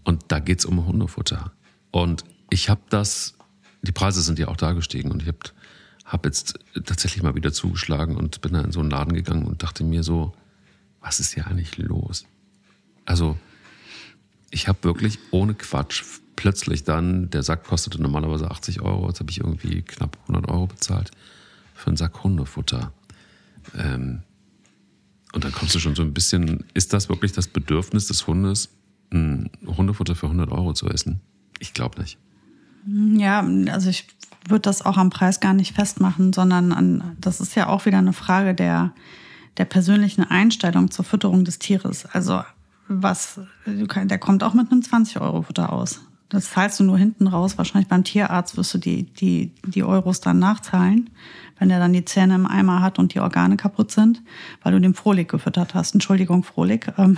[0.03, 1.51] Und da geht es um Hundefutter.
[1.91, 3.35] Und ich habe das,
[3.81, 5.39] die Preise sind ja auch da gestiegen und ich habe
[6.05, 9.63] hab jetzt tatsächlich mal wieder zugeschlagen und bin da in so einen Laden gegangen und
[9.63, 10.33] dachte mir so,
[11.01, 12.25] was ist hier eigentlich los?
[13.05, 13.38] Also
[14.49, 16.03] ich habe wirklich ohne Quatsch
[16.35, 20.67] plötzlich dann, der Sack kostete normalerweise 80 Euro, jetzt habe ich irgendwie knapp 100 Euro
[20.67, 21.11] bezahlt
[21.73, 22.91] für einen Sack Hundefutter.
[23.75, 24.23] Ähm,
[25.38, 28.69] und dann kommst du schon so ein bisschen, ist das wirklich das Bedürfnis des Hundes,
[29.11, 31.21] ein Hundefutter für 100 Euro zu essen?
[31.59, 32.17] Ich glaube nicht.
[32.88, 34.07] Ja, also ich
[34.47, 37.99] würde das auch am Preis gar nicht festmachen, sondern an, das ist ja auch wieder
[37.99, 38.93] eine Frage der,
[39.57, 42.07] der persönlichen Einstellung zur Fütterung des Tieres.
[42.07, 42.41] Also
[42.88, 46.01] was, der kommt auch mit einem 20-Euro-Futter aus.
[46.29, 47.59] Das zahlst du nur hinten raus.
[47.59, 51.11] Wahrscheinlich beim Tierarzt wirst du die, die, die Euros dann nachzahlen,
[51.60, 54.22] wenn der dann die Zähne im Eimer hat und die Organe kaputt sind,
[54.64, 55.93] weil du dem Frohlig gefüttert hast.
[55.93, 56.88] Entschuldigung, Frohlig.
[56.97, 57.18] Ähm,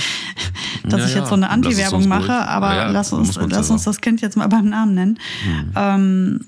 [0.84, 4.00] dass ja, ich jetzt so eine Anti-Werbung mache, aber ja, lass, uns, lass uns das
[4.00, 5.18] Kind jetzt mal beim Namen nennen.
[5.46, 5.72] Mhm.
[5.74, 6.40] Ähm,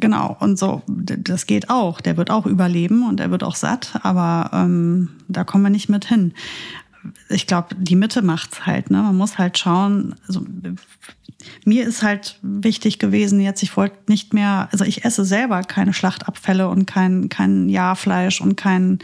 [0.00, 2.00] genau, und so, das geht auch.
[2.00, 5.88] Der wird auch überleben und er wird auch satt, aber ähm, da kommen wir nicht
[5.88, 6.32] mit hin
[7.28, 8.90] ich glaube, die Mitte macht's halt.
[8.90, 9.02] Ne?
[9.02, 10.14] Man muss halt schauen.
[10.26, 10.44] Also,
[11.64, 15.92] mir ist halt wichtig gewesen jetzt, ich wollte nicht mehr, also ich esse selber keine
[15.92, 18.98] Schlachtabfälle und kein, kein Jahrfleisch und kein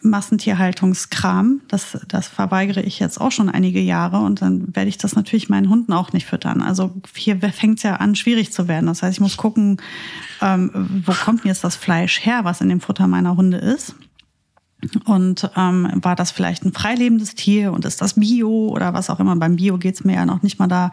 [0.00, 1.60] Massentierhaltungskram.
[1.68, 5.48] Das, das verweigere ich jetzt auch schon einige Jahre und dann werde ich das natürlich
[5.48, 6.62] meinen Hunden auch nicht füttern.
[6.62, 8.86] Also hier fängt es ja an, schwierig zu werden.
[8.86, 9.78] Das heißt, ich muss gucken,
[10.40, 13.94] ähm, wo kommt jetzt das Fleisch her, was in dem Futter meiner Hunde ist.
[15.04, 19.20] Und ähm, war das vielleicht ein freilebendes Tier und ist das Bio oder was auch
[19.20, 19.36] immer?
[19.36, 20.90] Beim Bio geht's mir ja noch nicht mal da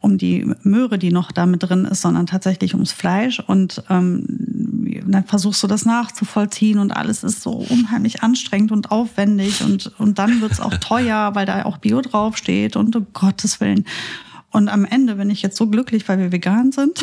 [0.00, 3.38] um die Möhre, die noch da mit drin ist, sondern tatsächlich ums Fleisch.
[3.40, 4.24] Und ähm,
[5.06, 10.18] dann versuchst du das nachzuvollziehen und alles ist so unheimlich anstrengend und aufwendig und, und
[10.18, 13.84] dann wird's auch teuer, weil da auch Bio draufsteht und um Gottes Willen.
[14.50, 17.02] Und am Ende bin ich jetzt so glücklich, weil wir vegan sind.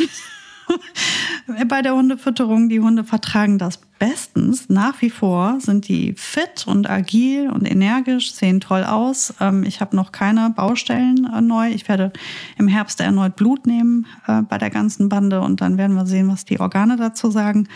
[1.67, 2.69] bei der Hundefütterung.
[2.69, 4.69] Die Hunde vertragen das bestens.
[4.69, 9.33] Nach wie vor sind die fit und agil und energisch, sehen toll aus.
[9.39, 11.69] Ähm, ich habe noch keine Baustellen neu.
[11.69, 12.11] Ich werde
[12.57, 16.27] im Herbst erneut Blut nehmen äh, bei der ganzen Bande und dann werden wir sehen,
[16.27, 17.67] was die Organe dazu sagen.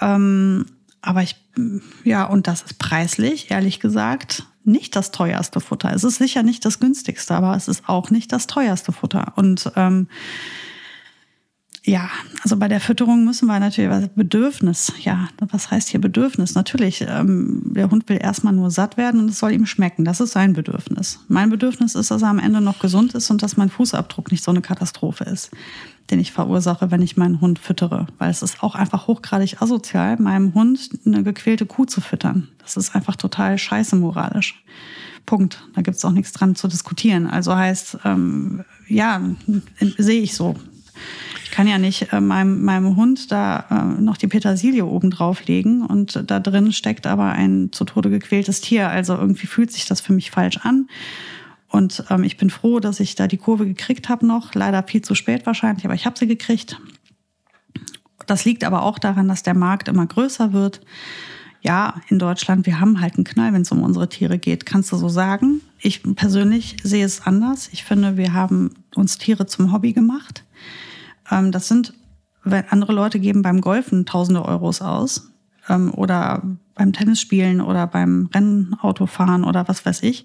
[0.00, 0.66] Ähm,
[1.02, 1.36] aber ich,
[2.04, 5.92] ja, und das ist preislich, ehrlich gesagt, nicht das teuerste Futter.
[5.94, 9.32] Es ist sicher nicht das günstigste, aber es ist auch nicht das teuerste Futter.
[9.36, 10.08] Und ähm,
[11.82, 12.10] ja,
[12.42, 16.54] also bei der Fütterung müssen wir natürlich, was Bedürfnis, ja, was heißt hier Bedürfnis?
[16.54, 20.04] Natürlich, ähm, der Hund will erstmal nur satt werden und es soll ihm schmecken.
[20.04, 21.20] Das ist sein Bedürfnis.
[21.28, 24.44] Mein Bedürfnis ist, dass er am Ende noch gesund ist und dass mein Fußabdruck nicht
[24.44, 25.52] so eine Katastrophe ist,
[26.10, 28.08] den ich verursache, wenn ich meinen Hund füttere.
[28.18, 32.48] Weil es ist auch einfach hochgradig asozial, meinem Hund eine gequälte Kuh zu füttern.
[32.58, 34.62] Das ist einfach total scheiße moralisch.
[35.24, 35.62] Punkt.
[35.74, 37.26] Da gibt's auch nichts dran zu diskutieren.
[37.26, 39.22] Also heißt, ähm, ja,
[39.96, 40.56] sehe ich so.
[41.50, 45.84] Ich kann ja nicht äh, meinem, meinem Hund da äh, noch die Petersilie oben drauflegen
[45.84, 48.88] und da drin steckt aber ein zu Tode gequältes Tier.
[48.88, 50.86] Also irgendwie fühlt sich das für mich falsch an.
[51.66, 54.54] Und ähm, ich bin froh, dass ich da die Kurve gekriegt habe noch.
[54.54, 56.80] Leider viel zu spät wahrscheinlich, aber ich habe sie gekriegt.
[58.28, 60.80] Das liegt aber auch daran, dass der Markt immer größer wird.
[61.62, 64.66] Ja, in Deutschland, wir haben halt einen Knall, wenn es um unsere Tiere geht.
[64.66, 65.62] Kannst du so sagen?
[65.80, 67.70] Ich persönlich sehe es anders.
[67.72, 70.44] Ich finde, wir haben uns Tiere zum Hobby gemacht.
[71.30, 71.94] Ähm, das sind,
[72.44, 75.30] wenn andere Leute geben beim Golfen tausende Euros aus
[75.68, 76.42] ähm, oder
[76.74, 80.24] beim Tennisspielen oder beim Rennautofahren oder was weiß ich.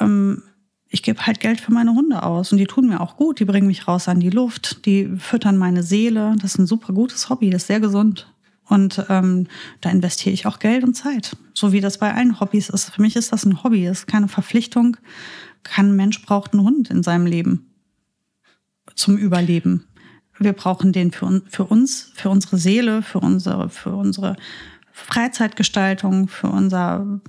[0.00, 0.42] Ähm,
[0.88, 3.40] ich gebe halt Geld für meine Hunde aus und die tun mir auch gut.
[3.40, 6.34] Die bringen mich raus an die Luft, die füttern meine Seele.
[6.36, 8.28] Das ist ein super gutes Hobby, das ist sehr gesund.
[8.68, 9.46] Und ähm,
[9.80, 11.36] da investiere ich auch Geld und Zeit.
[11.54, 12.90] So wie das bei allen Hobbys ist.
[12.90, 14.98] Für mich ist das ein Hobby, das ist keine Verpflichtung.
[15.62, 17.70] Kein Mensch braucht einen Hund in seinem Leben
[18.94, 19.86] zum Überleben.
[20.42, 24.36] Wir brauchen den für, für uns, für unsere Seele, für unsere, für unsere
[24.92, 27.20] Freizeitgestaltung, für unser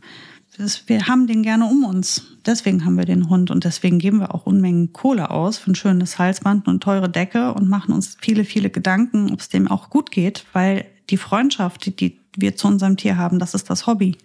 [0.85, 2.27] wir haben den gerne um uns.
[2.45, 5.75] Deswegen haben wir den Hund und deswegen geben wir auch Unmengen Kohle aus für ein
[5.75, 9.89] schönes Halsband und teure Decke und machen uns viele, viele Gedanken, ob es dem auch
[9.89, 13.87] gut geht, weil die Freundschaft, die, die wir zu unserem Tier haben, das ist das
[13.87, 14.17] Hobby.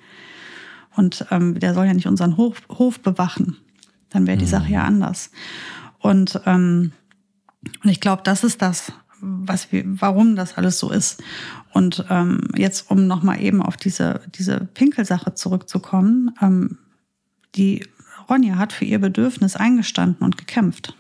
[0.97, 3.57] Und ähm, der soll ja nicht unseren Hof, Hof bewachen.
[4.11, 4.51] Dann wäre die mhm.
[4.51, 5.31] Sache ja anders.
[6.01, 6.93] Und, ähm,
[7.83, 11.23] und ich glaube, das ist das, was wir, warum das alles so ist.
[11.73, 16.79] Und ähm, jetzt, um nochmal eben auf diese, diese Pinkelsache zurückzukommen, ähm,
[17.55, 17.85] die
[18.29, 20.97] Ronja hat für ihr Bedürfnis eingestanden und gekämpft.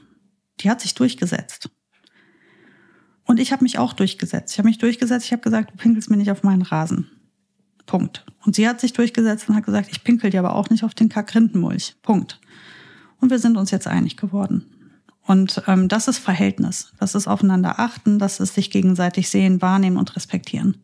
[0.60, 1.70] Die hat sich durchgesetzt.
[3.24, 4.52] Und ich habe mich auch durchgesetzt.
[4.52, 7.10] Ich habe mich durchgesetzt, ich habe gesagt, du pinkelst mir nicht auf meinen Rasen.
[7.86, 8.24] Punkt.
[8.44, 10.94] Und sie hat sich durchgesetzt und hat gesagt, ich pinkel dir aber auch nicht auf
[10.94, 11.96] den Kack Rindenmulch.
[12.02, 12.40] Punkt.
[13.20, 14.64] Und wir sind uns jetzt einig geworden.
[15.28, 16.90] Und ähm, das ist Verhältnis.
[16.98, 20.78] Das ist aufeinander achten, das ist sich gegenseitig sehen, wahrnehmen und respektieren.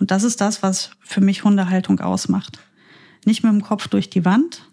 [0.00, 2.58] Und das ist das, was für mich Hundehaltung ausmacht.
[3.24, 4.68] Nicht mit dem Kopf durch die Wand,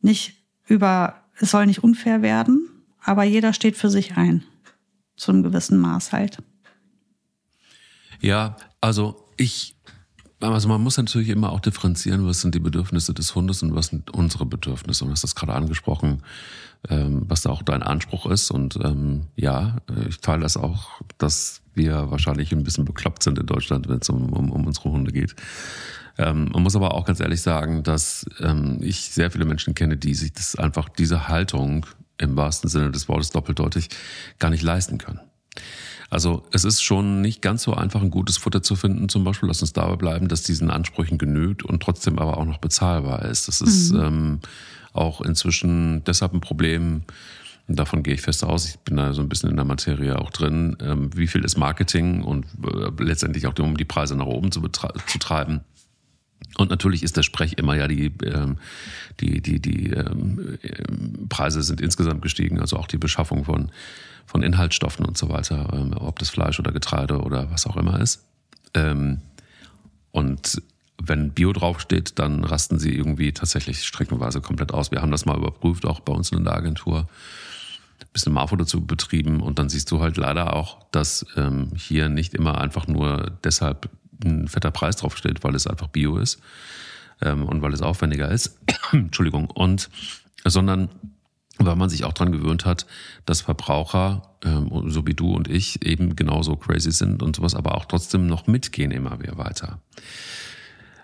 [0.00, 0.34] nicht
[0.66, 2.68] über, es soll nicht unfair werden,
[3.00, 4.42] aber jeder steht für sich ein.
[5.16, 6.38] Zu einem gewissen Maß halt.
[8.20, 9.76] Ja, also ich
[10.50, 13.86] also man muss natürlich immer auch differenzieren, was sind die Bedürfnisse des Hundes und was
[13.86, 15.04] sind unsere Bedürfnisse.
[15.04, 16.22] Und du hast das gerade angesprochen,
[16.88, 18.50] ähm, was da auch dein Anspruch ist.
[18.50, 19.76] Und ähm, ja,
[20.08, 24.08] ich teile das auch, dass wir wahrscheinlich ein bisschen bekloppt sind in Deutschland, wenn es
[24.08, 25.36] um, um, um unsere Hunde geht.
[26.18, 28.26] Ähm, man muss aber auch ganz ehrlich sagen, dass
[28.80, 31.86] ich sehr viele Menschen kenne, die sich das einfach diese Haltung
[32.18, 33.88] im wahrsten Sinne des Wortes doppeldeutig
[34.38, 35.20] gar nicht leisten können.
[36.12, 39.08] Also es ist schon nicht ganz so einfach, ein gutes Futter zu finden.
[39.08, 42.58] Zum Beispiel, lass uns dabei bleiben, dass diesen Ansprüchen genügt und trotzdem aber auch noch
[42.58, 43.48] bezahlbar ist.
[43.48, 44.00] Das ist mhm.
[44.02, 44.40] ähm,
[44.92, 47.04] auch inzwischen deshalb ein Problem.
[47.66, 48.68] Davon gehe ich fest aus.
[48.68, 50.76] Ich bin da so ein bisschen in der Materie auch drin.
[50.82, 54.60] Ähm, wie viel ist Marketing und äh, letztendlich auch um die Preise nach oben zu,
[54.60, 55.62] zu treiben?
[56.58, 58.58] Und natürlich ist der Sprech immer ja die ähm,
[59.20, 60.58] die die die ähm,
[61.30, 63.70] Preise sind insgesamt gestiegen, also auch die Beschaffung von
[64.26, 68.00] von Inhaltsstoffen und so weiter, ähm, ob das Fleisch oder Getreide oder was auch immer
[68.00, 68.24] ist.
[68.74, 69.20] Ähm,
[70.10, 70.62] und
[71.04, 74.90] wenn Bio draufsteht, dann rasten sie irgendwie tatsächlich streckenweise komplett aus.
[74.90, 77.08] Wir haben das mal überprüft, auch bei uns in der Agentur.
[78.00, 82.08] Ein bisschen Marfo dazu betrieben und dann siehst du halt leider auch, dass ähm, hier
[82.08, 83.88] nicht immer einfach nur deshalb
[84.24, 86.40] ein fetter Preis draufsteht, weil es einfach Bio ist
[87.20, 88.58] ähm, und weil es aufwendiger ist.
[88.92, 89.50] Entschuldigung.
[89.50, 89.88] Und
[90.44, 90.88] sondern
[91.66, 92.86] weil man sich auch dran gewöhnt hat,
[93.26, 97.76] dass Verbraucher, ähm, so wie du und ich, eben genauso crazy sind und sowas, aber
[97.76, 99.80] auch trotzdem noch mitgehen immer wieder weiter.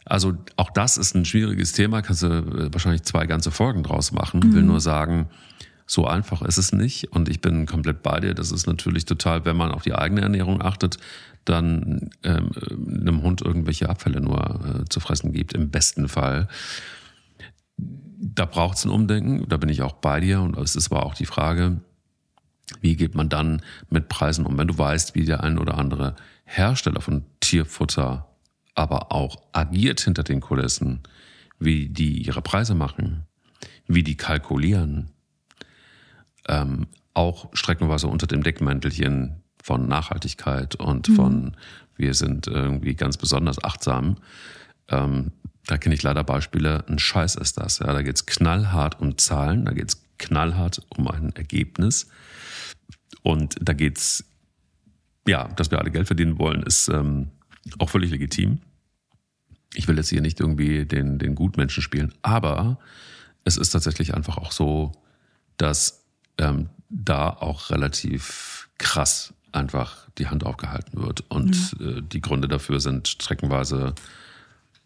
[0.04, 4.12] Also auch das ist ein schwieriges Thema, kannst du äh, wahrscheinlich zwei ganze Folgen draus
[4.12, 4.40] machen.
[4.40, 4.54] Mhm.
[4.54, 5.28] Will nur sagen,
[5.86, 8.34] so einfach ist es nicht und ich bin komplett bei dir.
[8.34, 10.98] Das ist natürlich total, wenn man auf die eigene Ernährung achtet,
[11.44, 16.48] dann ähm, einem Hund irgendwelche Abfälle nur äh, zu fressen gibt, im besten Fall
[18.20, 21.06] da braucht es ein Umdenken, da bin ich auch bei dir und es ist aber
[21.06, 21.80] auch die Frage,
[22.80, 24.58] wie geht man dann mit Preisen um?
[24.58, 28.28] Wenn du weißt, wie der ein oder andere Hersteller von Tierfutter
[28.74, 31.00] aber auch agiert hinter den Kulissen,
[31.58, 33.26] wie die ihre Preise machen,
[33.88, 35.10] wie die kalkulieren,
[36.46, 41.14] ähm, auch streckenweise unter dem Deckmäntelchen von Nachhaltigkeit und mhm.
[41.14, 41.56] von
[41.96, 44.18] wir sind irgendwie ganz besonders achtsam,
[44.88, 45.32] ähm,
[45.68, 47.80] da kenne ich leider Beispiele, ein Scheiß ist das.
[47.80, 52.08] Ja, da geht es knallhart um Zahlen, da geht es knallhart um ein Ergebnis.
[53.22, 54.24] Und da geht es,
[55.26, 57.28] ja, dass wir alle Geld verdienen wollen, ist ähm,
[57.78, 58.62] auch völlig legitim.
[59.74, 62.78] Ich will jetzt hier nicht irgendwie den, den Gutmenschen spielen, aber
[63.44, 64.92] es ist tatsächlich einfach auch so,
[65.58, 66.02] dass
[66.38, 71.24] ähm, da auch relativ krass einfach die Hand aufgehalten wird.
[71.28, 73.94] Und äh, die Gründe dafür sind streckenweise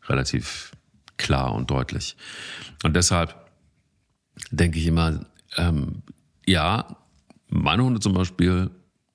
[0.06, 0.72] relativ
[1.16, 2.16] klar und deutlich.
[2.82, 3.34] Und deshalb
[4.50, 5.24] denke ich immer,
[5.56, 6.02] ähm,
[6.46, 6.96] ja,
[7.48, 8.70] meine Hunde zum Beispiel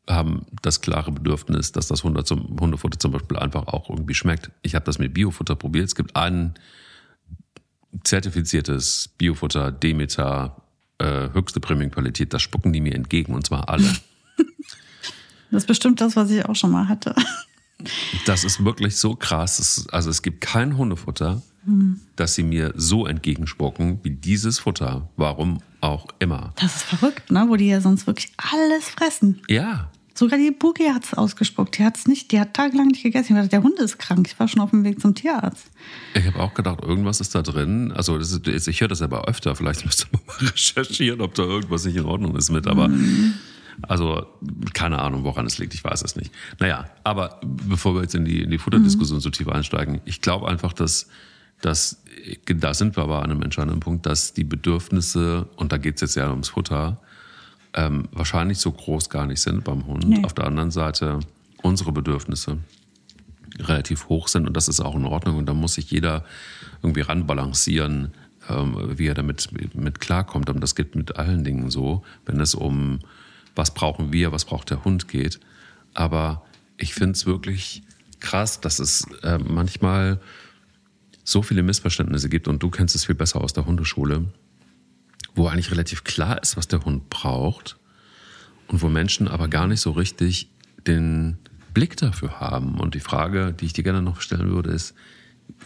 [0.09, 4.51] haben das klare Bedürfnis, dass das Hunde zum, Hundefutter zum Beispiel einfach auch irgendwie schmeckt.
[4.61, 5.85] Ich habe das mit Biofutter probiert.
[5.85, 6.53] Es gibt ein
[8.03, 10.61] zertifiziertes Biofutter, Demeter,
[10.99, 12.33] äh, höchste Premiumqualität.
[12.33, 13.91] Das spucken die mir entgegen und zwar alle.
[15.49, 17.15] Das ist bestimmt das, was ich auch schon mal hatte.
[18.25, 19.87] Das ist wirklich so krass.
[19.91, 21.99] also es gibt kein Hundefutter, mhm.
[22.15, 25.09] das sie mir so entgegenspucken wie dieses Futter.
[25.15, 26.53] Warum auch immer.
[26.59, 27.45] Das ist verrückt, ne?
[27.47, 29.41] Wo die ja sonst wirklich alles fressen.
[29.47, 29.91] Ja.
[30.17, 31.77] Sogar die Buki hat es ausgespuckt.
[31.77, 33.33] Die hat es nicht, die hat tagelang nicht gegessen.
[33.33, 34.27] Ich dachte, der Hund ist krank.
[34.27, 35.67] Ich war schon auf dem Weg zum Tierarzt.
[36.15, 37.91] Ich habe auch gedacht, irgendwas ist da drin.
[37.91, 39.55] Also ist, ich höre das aber öfter.
[39.55, 42.65] Vielleicht müsste man mal recherchieren, ob da irgendwas nicht in Ordnung ist mit.
[42.65, 43.35] Aber mhm.
[43.81, 44.25] Also
[44.73, 45.73] keine Ahnung, woran es liegt.
[45.73, 46.31] Ich weiß es nicht.
[46.59, 49.21] Naja, aber bevor wir jetzt in die, in die Futterdiskussion mhm.
[49.21, 51.07] so tief einsteigen, ich glaube einfach, dass
[51.61, 52.03] dass
[52.45, 56.01] da sind wir aber an einem entscheidenden Punkt, dass die Bedürfnisse, und da geht es
[56.01, 57.01] jetzt ja ums Futter,
[57.73, 60.07] ähm, wahrscheinlich so groß gar nicht sind beim Hund.
[60.07, 60.23] Nee.
[60.23, 61.19] Auf der anderen Seite
[61.61, 62.59] unsere Bedürfnisse
[63.59, 66.23] relativ hoch sind und das ist auch in Ordnung und da muss sich jeder
[66.83, 68.13] irgendwie ranbalancieren,
[68.49, 70.49] ähm, wie er damit mit klarkommt.
[70.49, 72.99] Und das geht mit allen Dingen so, wenn es um
[73.57, 75.39] was brauchen wir, was braucht der Hund geht.
[75.93, 76.45] Aber
[76.77, 77.83] ich finde es wirklich
[78.19, 80.19] krass, dass es äh, manchmal
[81.23, 84.25] so viele Missverständnisse gibt und du kennst es viel besser aus der Hundeschule,
[85.35, 87.77] wo eigentlich relativ klar ist, was der Hund braucht
[88.67, 90.49] und wo Menschen aber gar nicht so richtig
[90.85, 91.37] den
[91.73, 92.79] Blick dafür haben.
[92.79, 94.95] Und die Frage, die ich dir gerne noch stellen würde, ist,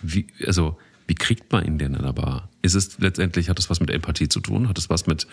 [0.02, 0.78] wie, also,
[1.08, 2.50] wie kriegt man ihn denn aber?
[2.62, 4.68] Ist es letztendlich, hat es was mit Empathie zu tun?
[4.68, 5.28] Hat es was mit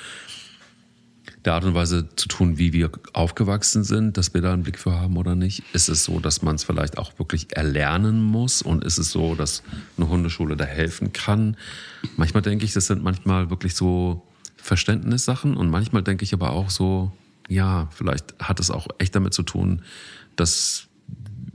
[1.49, 4.79] der Art und Weise zu tun, wie wir aufgewachsen sind, dass wir da einen Blick
[4.79, 5.63] für haben oder nicht?
[5.73, 8.61] Ist es so, dass man es vielleicht auch wirklich erlernen muss?
[8.61, 9.63] Und ist es so, dass
[9.97, 11.57] eine Hundeschule da helfen kann?
[12.19, 14.27] Manchmal denke ich, das sind manchmal wirklich so
[14.59, 17.13] Verständnissachen und manchmal denke ich aber auch so,
[17.49, 19.81] ja, vielleicht hat es auch echt damit zu tun,
[20.37, 20.89] dass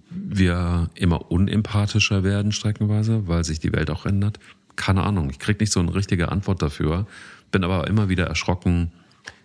[0.09, 4.39] wir immer unempathischer werden streckenweise, weil sich die Welt auch ändert.
[4.75, 7.05] Keine Ahnung, ich kriege nicht so eine richtige Antwort dafür,
[7.51, 8.91] bin aber immer wieder erschrocken,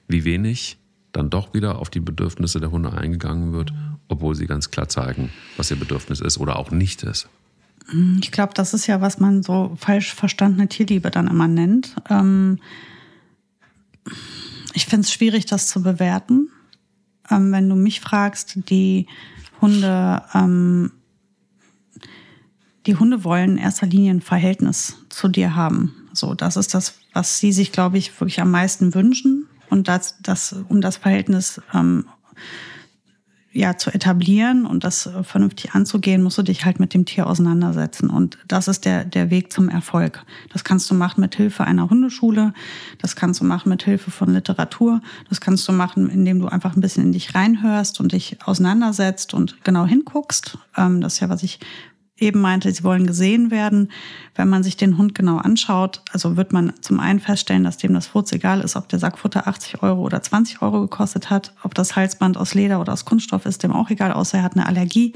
[0.09, 0.79] wie wenig
[1.13, 3.73] dann doch wieder auf die Bedürfnisse der Hunde eingegangen wird,
[4.09, 7.29] obwohl sie ganz klar zeigen, was ihr Bedürfnis ist oder auch nicht ist.
[8.21, 11.97] Ich glaube, das ist ja, was man so falsch verstandene Tierliebe dann immer nennt.
[12.11, 12.59] Ähm,
[14.75, 16.51] ich finde es schwierig, das zu bewerten.
[17.31, 19.07] Ähm, wenn du mich fragst, die
[19.63, 20.93] Hunde, ähm,
[22.87, 25.95] die Hunde wollen in erster Linie ein Verhältnis zu dir haben.
[26.13, 30.17] So, das ist das, was sie sich, glaube ich, wirklich am meisten wünschen und das,
[30.23, 32.07] das, um das Verhältnis ähm,
[33.59, 37.27] ja, zu etablieren und das äh, vernünftig anzugehen, musst du dich halt mit dem Tier
[37.27, 38.11] auseinandersetzen.
[38.11, 40.25] Und das ist der, der Weg zum Erfolg.
[40.53, 42.53] Das kannst du machen mit Hilfe einer Hundeschule.
[43.01, 45.01] Das kannst du machen mit Hilfe von Literatur.
[45.29, 49.33] Das kannst du machen, indem du einfach ein bisschen in dich reinhörst und dich auseinandersetzt
[49.33, 50.59] und genau hinguckst.
[50.77, 51.59] Ähm, das ist ja, was ich
[52.19, 53.91] eben meinte, sie wollen gesehen werden.
[54.35, 57.95] Wenn man sich den Hund genau anschaut, also wird man zum einen feststellen, dass dem
[57.95, 61.75] das Furz egal ist, ob der Sackfutter 80 Euro oder 20 Euro gekostet hat, ob
[61.75, 64.67] das Halsband aus Leder oder aus Kunststoff ist, dem auch egal, außer er hat eine
[64.67, 65.15] Allergie.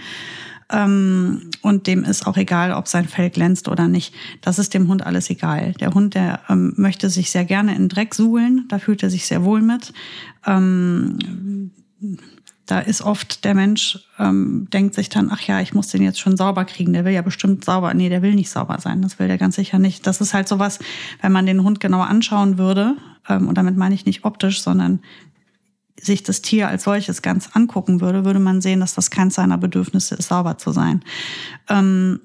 [0.71, 4.15] Ähm, und dem ist auch egal, ob sein Fell glänzt oder nicht.
[4.41, 5.73] Das ist dem Hund alles egal.
[5.75, 9.27] Der Hund, der ähm, möchte sich sehr gerne in Dreck suhlen, da fühlt er sich
[9.27, 9.93] sehr wohl mit.
[12.73, 16.19] Da ist oft der Mensch, ähm, denkt sich dann, ach ja, ich muss den jetzt
[16.19, 17.93] schon sauber kriegen, der will ja bestimmt sauber.
[17.93, 20.07] Nee, der will nicht sauber sein, das will der ganz sicher nicht.
[20.07, 20.79] Das ist halt sowas,
[21.21, 22.97] wenn man den Hund genauer anschauen würde,
[23.29, 25.01] ähm, und damit meine ich nicht optisch, sondern
[26.01, 29.59] sich das Tier als solches ganz angucken würde, würde man sehen, dass das keins seiner
[29.59, 31.03] Bedürfnisse ist, sauber zu sein.
[31.69, 32.21] Ähm,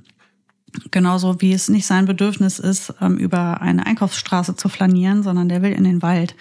[0.92, 5.62] genauso wie es nicht sein Bedürfnis ist, ähm, über eine Einkaufsstraße zu flanieren, sondern der
[5.62, 6.38] will in den Wald.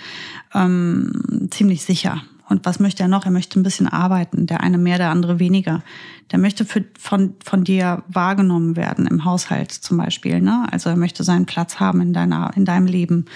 [0.55, 2.23] Ähm, ziemlich sicher.
[2.49, 3.25] Und was möchte er noch?
[3.25, 4.47] Er möchte ein bisschen arbeiten.
[4.47, 5.83] Der eine mehr, der andere weniger.
[6.31, 10.41] Der möchte für, von, von dir wahrgenommen werden im Haushalt zum Beispiel.
[10.41, 10.67] Ne?
[10.71, 13.27] Also er möchte seinen Platz haben in deiner, in deinem Leben.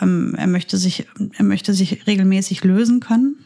[0.00, 3.36] Ähm, er möchte sich, er möchte sich regelmäßig lösen können.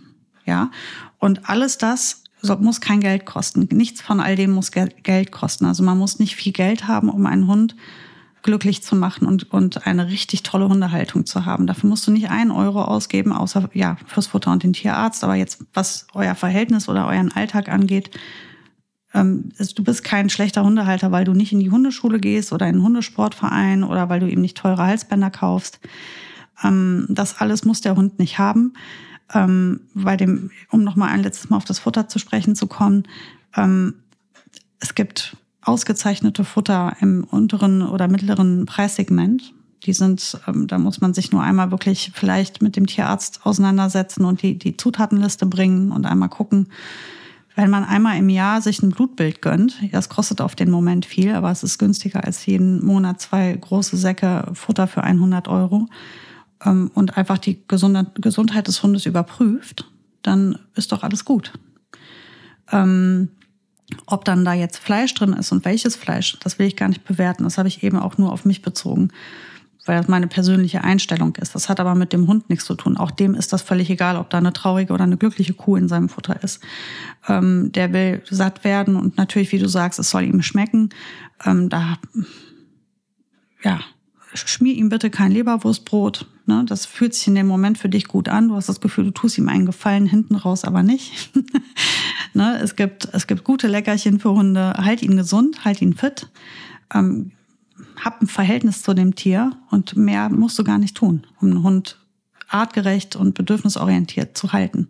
[0.44, 0.70] Ja.
[1.18, 2.22] Und alles das
[2.60, 3.68] muss kein Geld kosten.
[3.70, 5.64] Nichts von all dem muss Geld kosten.
[5.64, 7.76] Also man muss nicht viel Geld haben, um einen Hund
[8.42, 11.66] glücklich zu machen und, und eine richtig tolle Hundehaltung zu haben.
[11.66, 15.22] Dafür musst du nicht einen Euro ausgeben, außer ja fürs Futter und den Tierarzt.
[15.24, 18.10] Aber jetzt, was euer Verhältnis oder euren Alltag angeht,
[19.14, 22.76] ähm, du bist kein schlechter Hundehalter, weil du nicht in die Hundeschule gehst oder in
[22.76, 25.80] einen Hundesportverein oder weil du ihm nicht teure Halsbänder kaufst.
[26.64, 28.74] Ähm, das alles muss der Hund nicht haben.
[29.34, 33.04] ähm, bei dem, um nochmal ein letztes Mal auf das Futter zu sprechen zu kommen,
[33.56, 33.94] ähm,
[34.80, 39.54] es gibt ausgezeichnete Futter im unteren oder mittleren Preissegment.
[39.84, 44.24] Die sind, ähm, da muss man sich nur einmal wirklich vielleicht mit dem Tierarzt auseinandersetzen
[44.24, 46.68] und die, die Zutatenliste bringen und einmal gucken.
[47.54, 51.34] Wenn man einmal im Jahr sich ein Blutbild gönnt, das kostet auf den Moment viel,
[51.34, 55.88] aber es ist günstiger als jeden Monat zwei große Säcke Futter für 100 Euro
[56.64, 59.90] ähm, und einfach die Gesundheit des Hundes überprüft,
[60.22, 61.52] dann ist doch alles gut.
[62.70, 63.28] Ähm,
[64.06, 67.04] ob dann da jetzt Fleisch drin ist und welches Fleisch, das will ich gar nicht
[67.04, 67.44] bewerten.
[67.44, 69.08] Das habe ich eben auch nur auf mich bezogen,
[69.86, 71.54] weil das meine persönliche Einstellung ist.
[71.54, 72.96] Das hat aber mit dem Hund nichts zu tun.
[72.96, 75.88] Auch dem ist das völlig egal, ob da eine traurige oder eine glückliche Kuh in
[75.88, 76.60] seinem Futter ist.
[77.28, 80.90] Ähm, der will satt werden und natürlich, wie du sagst, es soll ihm schmecken.
[81.44, 81.98] Ähm, da,
[83.62, 83.80] ja,
[84.34, 86.26] schmier ihm bitte kein Leberwurstbrot.
[86.46, 86.64] Ne?
[86.66, 88.48] Das fühlt sich in dem Moment für dich gut an.
[88.48, 91.30] Du hast das Gefühl, du tust ihm einen Gefallen hinten raus, aber nicht.
[92.34, 92.58] ne?
[92.60, 94.74] es, gibt, es gibt gute Leckerchen für Hunde.
[94.76, 96.28] Halt ihn gesund, halt ihn fit.
[96.92, 97.32] Ähm,
[98.02, 101.62] hab ein Verhältnis zu dem Tier und mehr musst du gar nicht tun, um einen
[101.62, 101.98] Hund
[102.48, 104.88] artgerecht und bedürfnisorientiert zu halten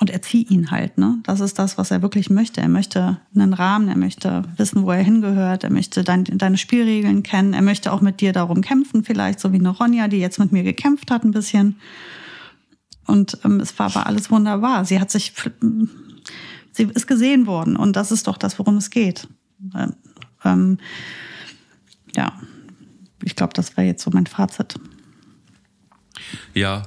[0.00, 0.98] und erzieh ihn halt.
[0.98, 1.18] Ne?
[1.22, 2.60] Das ist das, was er wirklich möchte.
[2.60, 7.22] Er möchte einen Rahmen, er möchte wissen, wo er hingehört, er möchte dein, deine Spielregeln
[7.22, 10.38] kennen, er möchte auch mit dir darum kämpfen, vielleicht so wie eine Ronja, die jetzt
[10.38, 11.76] mit mir gekämpft hat ein bisschen.
[13.06, 14.84] Und ähm, es war aber alles wunderbar.
[14.84, 15.32] Sie hat sich,
[16.72, 19.28] sie ist gesehen worden und das ist doch das, worum es geht.
[19.74, 19.94] Ähm,
[20.44, 20.78] ähm,
[22.16, 22.32] ja,
[23.22, 24.74] ich glaube, das war jetzt so mein Fazit.
[26.52, 26.82] Ja,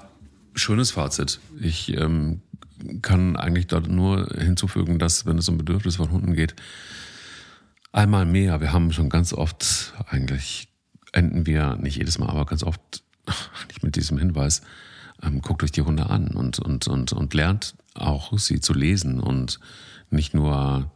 [0.55, 1.39] schönes Fazit.
[1.59, 2.41] Ich ähm,
[3.01, 6.55] kann eigentlich dort nur hinzufügen, dass wenn es um Bedürfnis von Hunden geht,
[7.91, 10.69] einmal mehr, wir haben schon ganz oft, eigentlich
[11.13, 13.03] enden wir nicht jedes Mal, aber ganz oft
[13.67, 14.61] nicht mit diesem Hinweis,
[15.23, 19.19] ähm, guckt euch die Hunde an und, und, und, und lernt auch sie zu lesen
[19.19, 19.59] und
[20.09, 20.91] nicht nur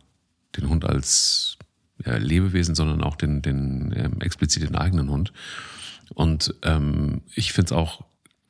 [0.56, 1.58] den Hund als
[2.06, 5.34] ja, Lebewesen, sondern auch den, den ähm, explizit den eigenen Hund.
[6.14, 8.04] Und ähm, ich finde es auch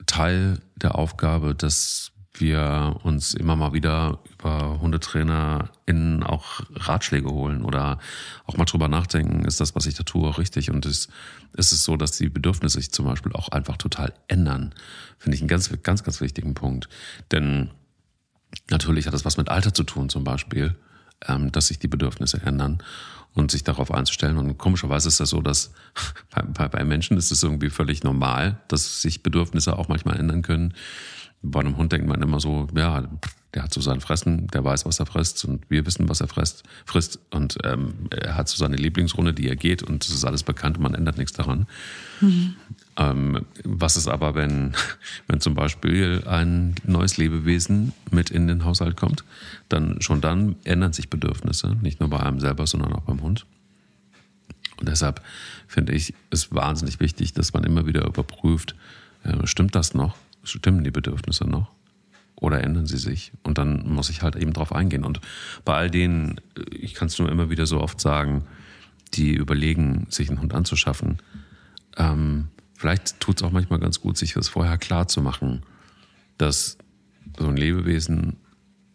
[0.05, 7.99] Teil der Aufgabe, dass wir uns immer mal wieder über HundetrainerInnen auch Ratschläge holen oder
[8.45, 10.71] auch mal drüber nachdenken, ist das, was ich da tue, richtig?
[10.71, 11.09] Und ist,
[11.53, 14.73] ist es so, dass die Bedürfnisse sich zum Beispiel auch einfach total ändern?
[15.17, 16.88] Finde ich einen ganz, ganz, ganz wichtigen Punkt.
[17.32, 17.69] Denn
[18.69, 20.75] natürlich hat das was mit Alter zu tun, zum Beispiel,
[21.27, 22.82] ähm, dass sich die Bedürfnisse ändern
[23.34, 24.38] und sich darauf einzustellen.
[24.38, 25.73] Und komischerweise ist das so, dass
[26.29, 30.41] bei, bei, bei Menschen ist es irgendwie völlig normal, dass sich Bedürfnisse auch manchmal ändern
[30.43, 30.73] können
[31.43, 33.07] bei einem Hund denkt man immer so, ja,
[33.53, 36.27] der hat so sein Fressen, der weiß, was er frisst und wir wissen, was er
[36.27, 36.63] frisst.
[36.85, 40.43] frisst und ähm, er hat so seine Lieblingsrunde, die er geht und das ist alles
[40.43, 41.67] bekannt und man ändert nichts daran.
[42.21, 42.55] Mhm.
[42.97, 44.73] Ähm, was ist aber, wenn,
[45.27, 49.23] wenn zum Beispiel ein neues Lebewesen mit in den Haushalt kommt?
[49.67, 53.45] Dann schon dann ändern sich Bedürfnisse, nicht nur bei einem selber, sondern auch beim Hund.
[54.79, 55.21] Und deshalb
[55.67, 58.75] finde ich es wahnsinnig wichtig, dass man immer wieder überprüft,
[59.23, 60.15] äh, stimmt das noch?
[60.43, 61.71] Stimmen die Bedürfnisse noch?
[62.35, 63.31] Oder ändern sie sich?
[63.43, 65.03] Und dann muss ich halt eben drauf eingehen.
[65.03, 65.21] Und
[65.63, 68.45] bei all denen, äh, ich kann es nur immer wieder so oft sagen,
[69.13, 71.17] die überlegen, sich einen Hund anzuschaffen,
[71.97, 75.63] ähm, vielleicht tut es auch manchmal ganz gut, sich das vorher klar zu machen,
[76.37, 76.77] dass
[77.37, 78.37] so ein Lebewesen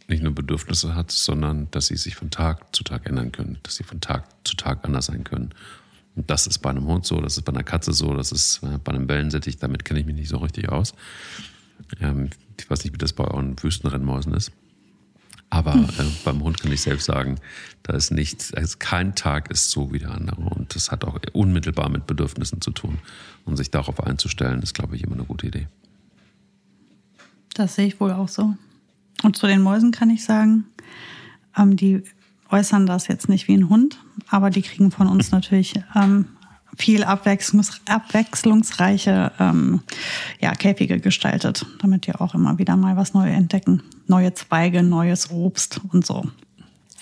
[0.08, 3.76] nicht nur Bedürfnisse hat, sondern dass sie sich von Tag zu Tag ändern können, dass
[3.76, 5.50] sie von Tag zu Tag anders sein können.
[6.16, 8.62] Und das ist bei einem Hund so, das ist bei einer Katze so, das ist
[8.62, 10.94] äh, bei einem Wellensittich, damit kenne ich mich nicht so richtig aus.
[12.00, 14.50] Ähm, ich weiß nicht, wie das bei euren Wüstenrennmäusen ist.
[15.50, 15.84] Aber hm.
[15.84, 17.38] äh, beim Hund kann ich selbst sagen,
[17.82, 20.42] da ist nichts, also kein Tag ist so wie der andere.
[20.42, 22.98] Und das hat auch unmittelbar mit Bedürfnissen zu tun.
[23.44, 25.68] Und sich darauf einzustellen, ist, glaube ich, immer eine gute Idee.
[27.54, 28.54] Das sehe ich wohl auch so.
[29.22, 30.64] Und zu den Mäusen kann ich sagen,
[31.56, 32.02] ähm, die
[32.50, 33.98] äußern das jetzt nicht wie ein Hund,
[34.30, 36.26] aber die kriegen von uns natürlich ähm,
[36.76, 39.80] viel abwechslungs abwechslungsreiche ähm,
[40.40, 43.82] ja, Käfige gestaltet, damit die auch immer wieder mal was Neues entdecken.
[44.06, 46.24] Neue Zweige, neues Obst und so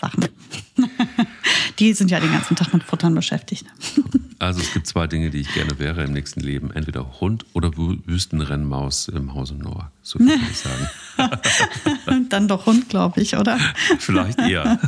[0.04, 0.28] Sachen.
[1.78, 3.64] die sind ja den ganzen Tag mit Futtern beschäftigt.
[4.38, 6.70] Also es gibt zwei Dinge, die ich gerne wäre im nächsten Leben.
[6.70, 9.90] Entweder Hund oder Wüstenrennmaus im Hause Noah.
[10.02, 12.26] So viel kann ich sagen.
[12.28, 13.58] Dann doch Hund, glaube ich, oder?
[13.98, 14.78] Vielleicht eher.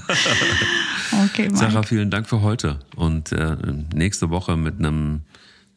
[1.25, 1.57] okay, Mike.
[1.57, 2.81] Sarah, vielen Dank für heute.
[2.95, 3.57] Und äh,
[3.95, 5.23] nächste Woche mit einem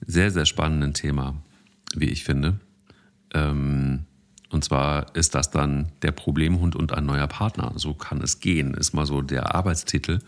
[0.05, 1.35] sehr, sehr spannenden Thema,
[1.95, 2.59] wie ich finde.
[3.33, 4.05] Ähm,
[4.50, 7.72] und zwar ist das dann der Problemhund und ein neuer Partner.
[7.76, 10.20] So kann es gehen, ist mal so der Arbeitstitel.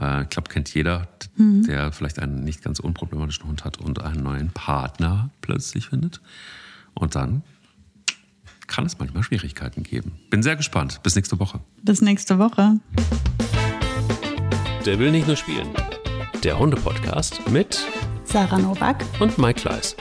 [0.00, 1.64] Äh, ich glaube, kennt jeder, mhm.
[1.66, 6.20] der vielleicht einen nicht ganz unproblematischen Hund hat und einen neuen Partner plötzlich findet.
[6.94, 7.42] Und dann
[8.66, 10.12] kann es manchmal Schwierigkeiten geben.
[10.30, 11.02] Bin sehr gespannt.
[11.02, 11.60] Bis nächste Woche.
[11.82, 12.80] Bis nächste Woche.
[14.86, 15.68] Der will nicht nur spielen.
[16.42, 17.78] Der Hunde-Podcast mit
[18.24, 19.96] Sarah Novak und Mike Kleiss.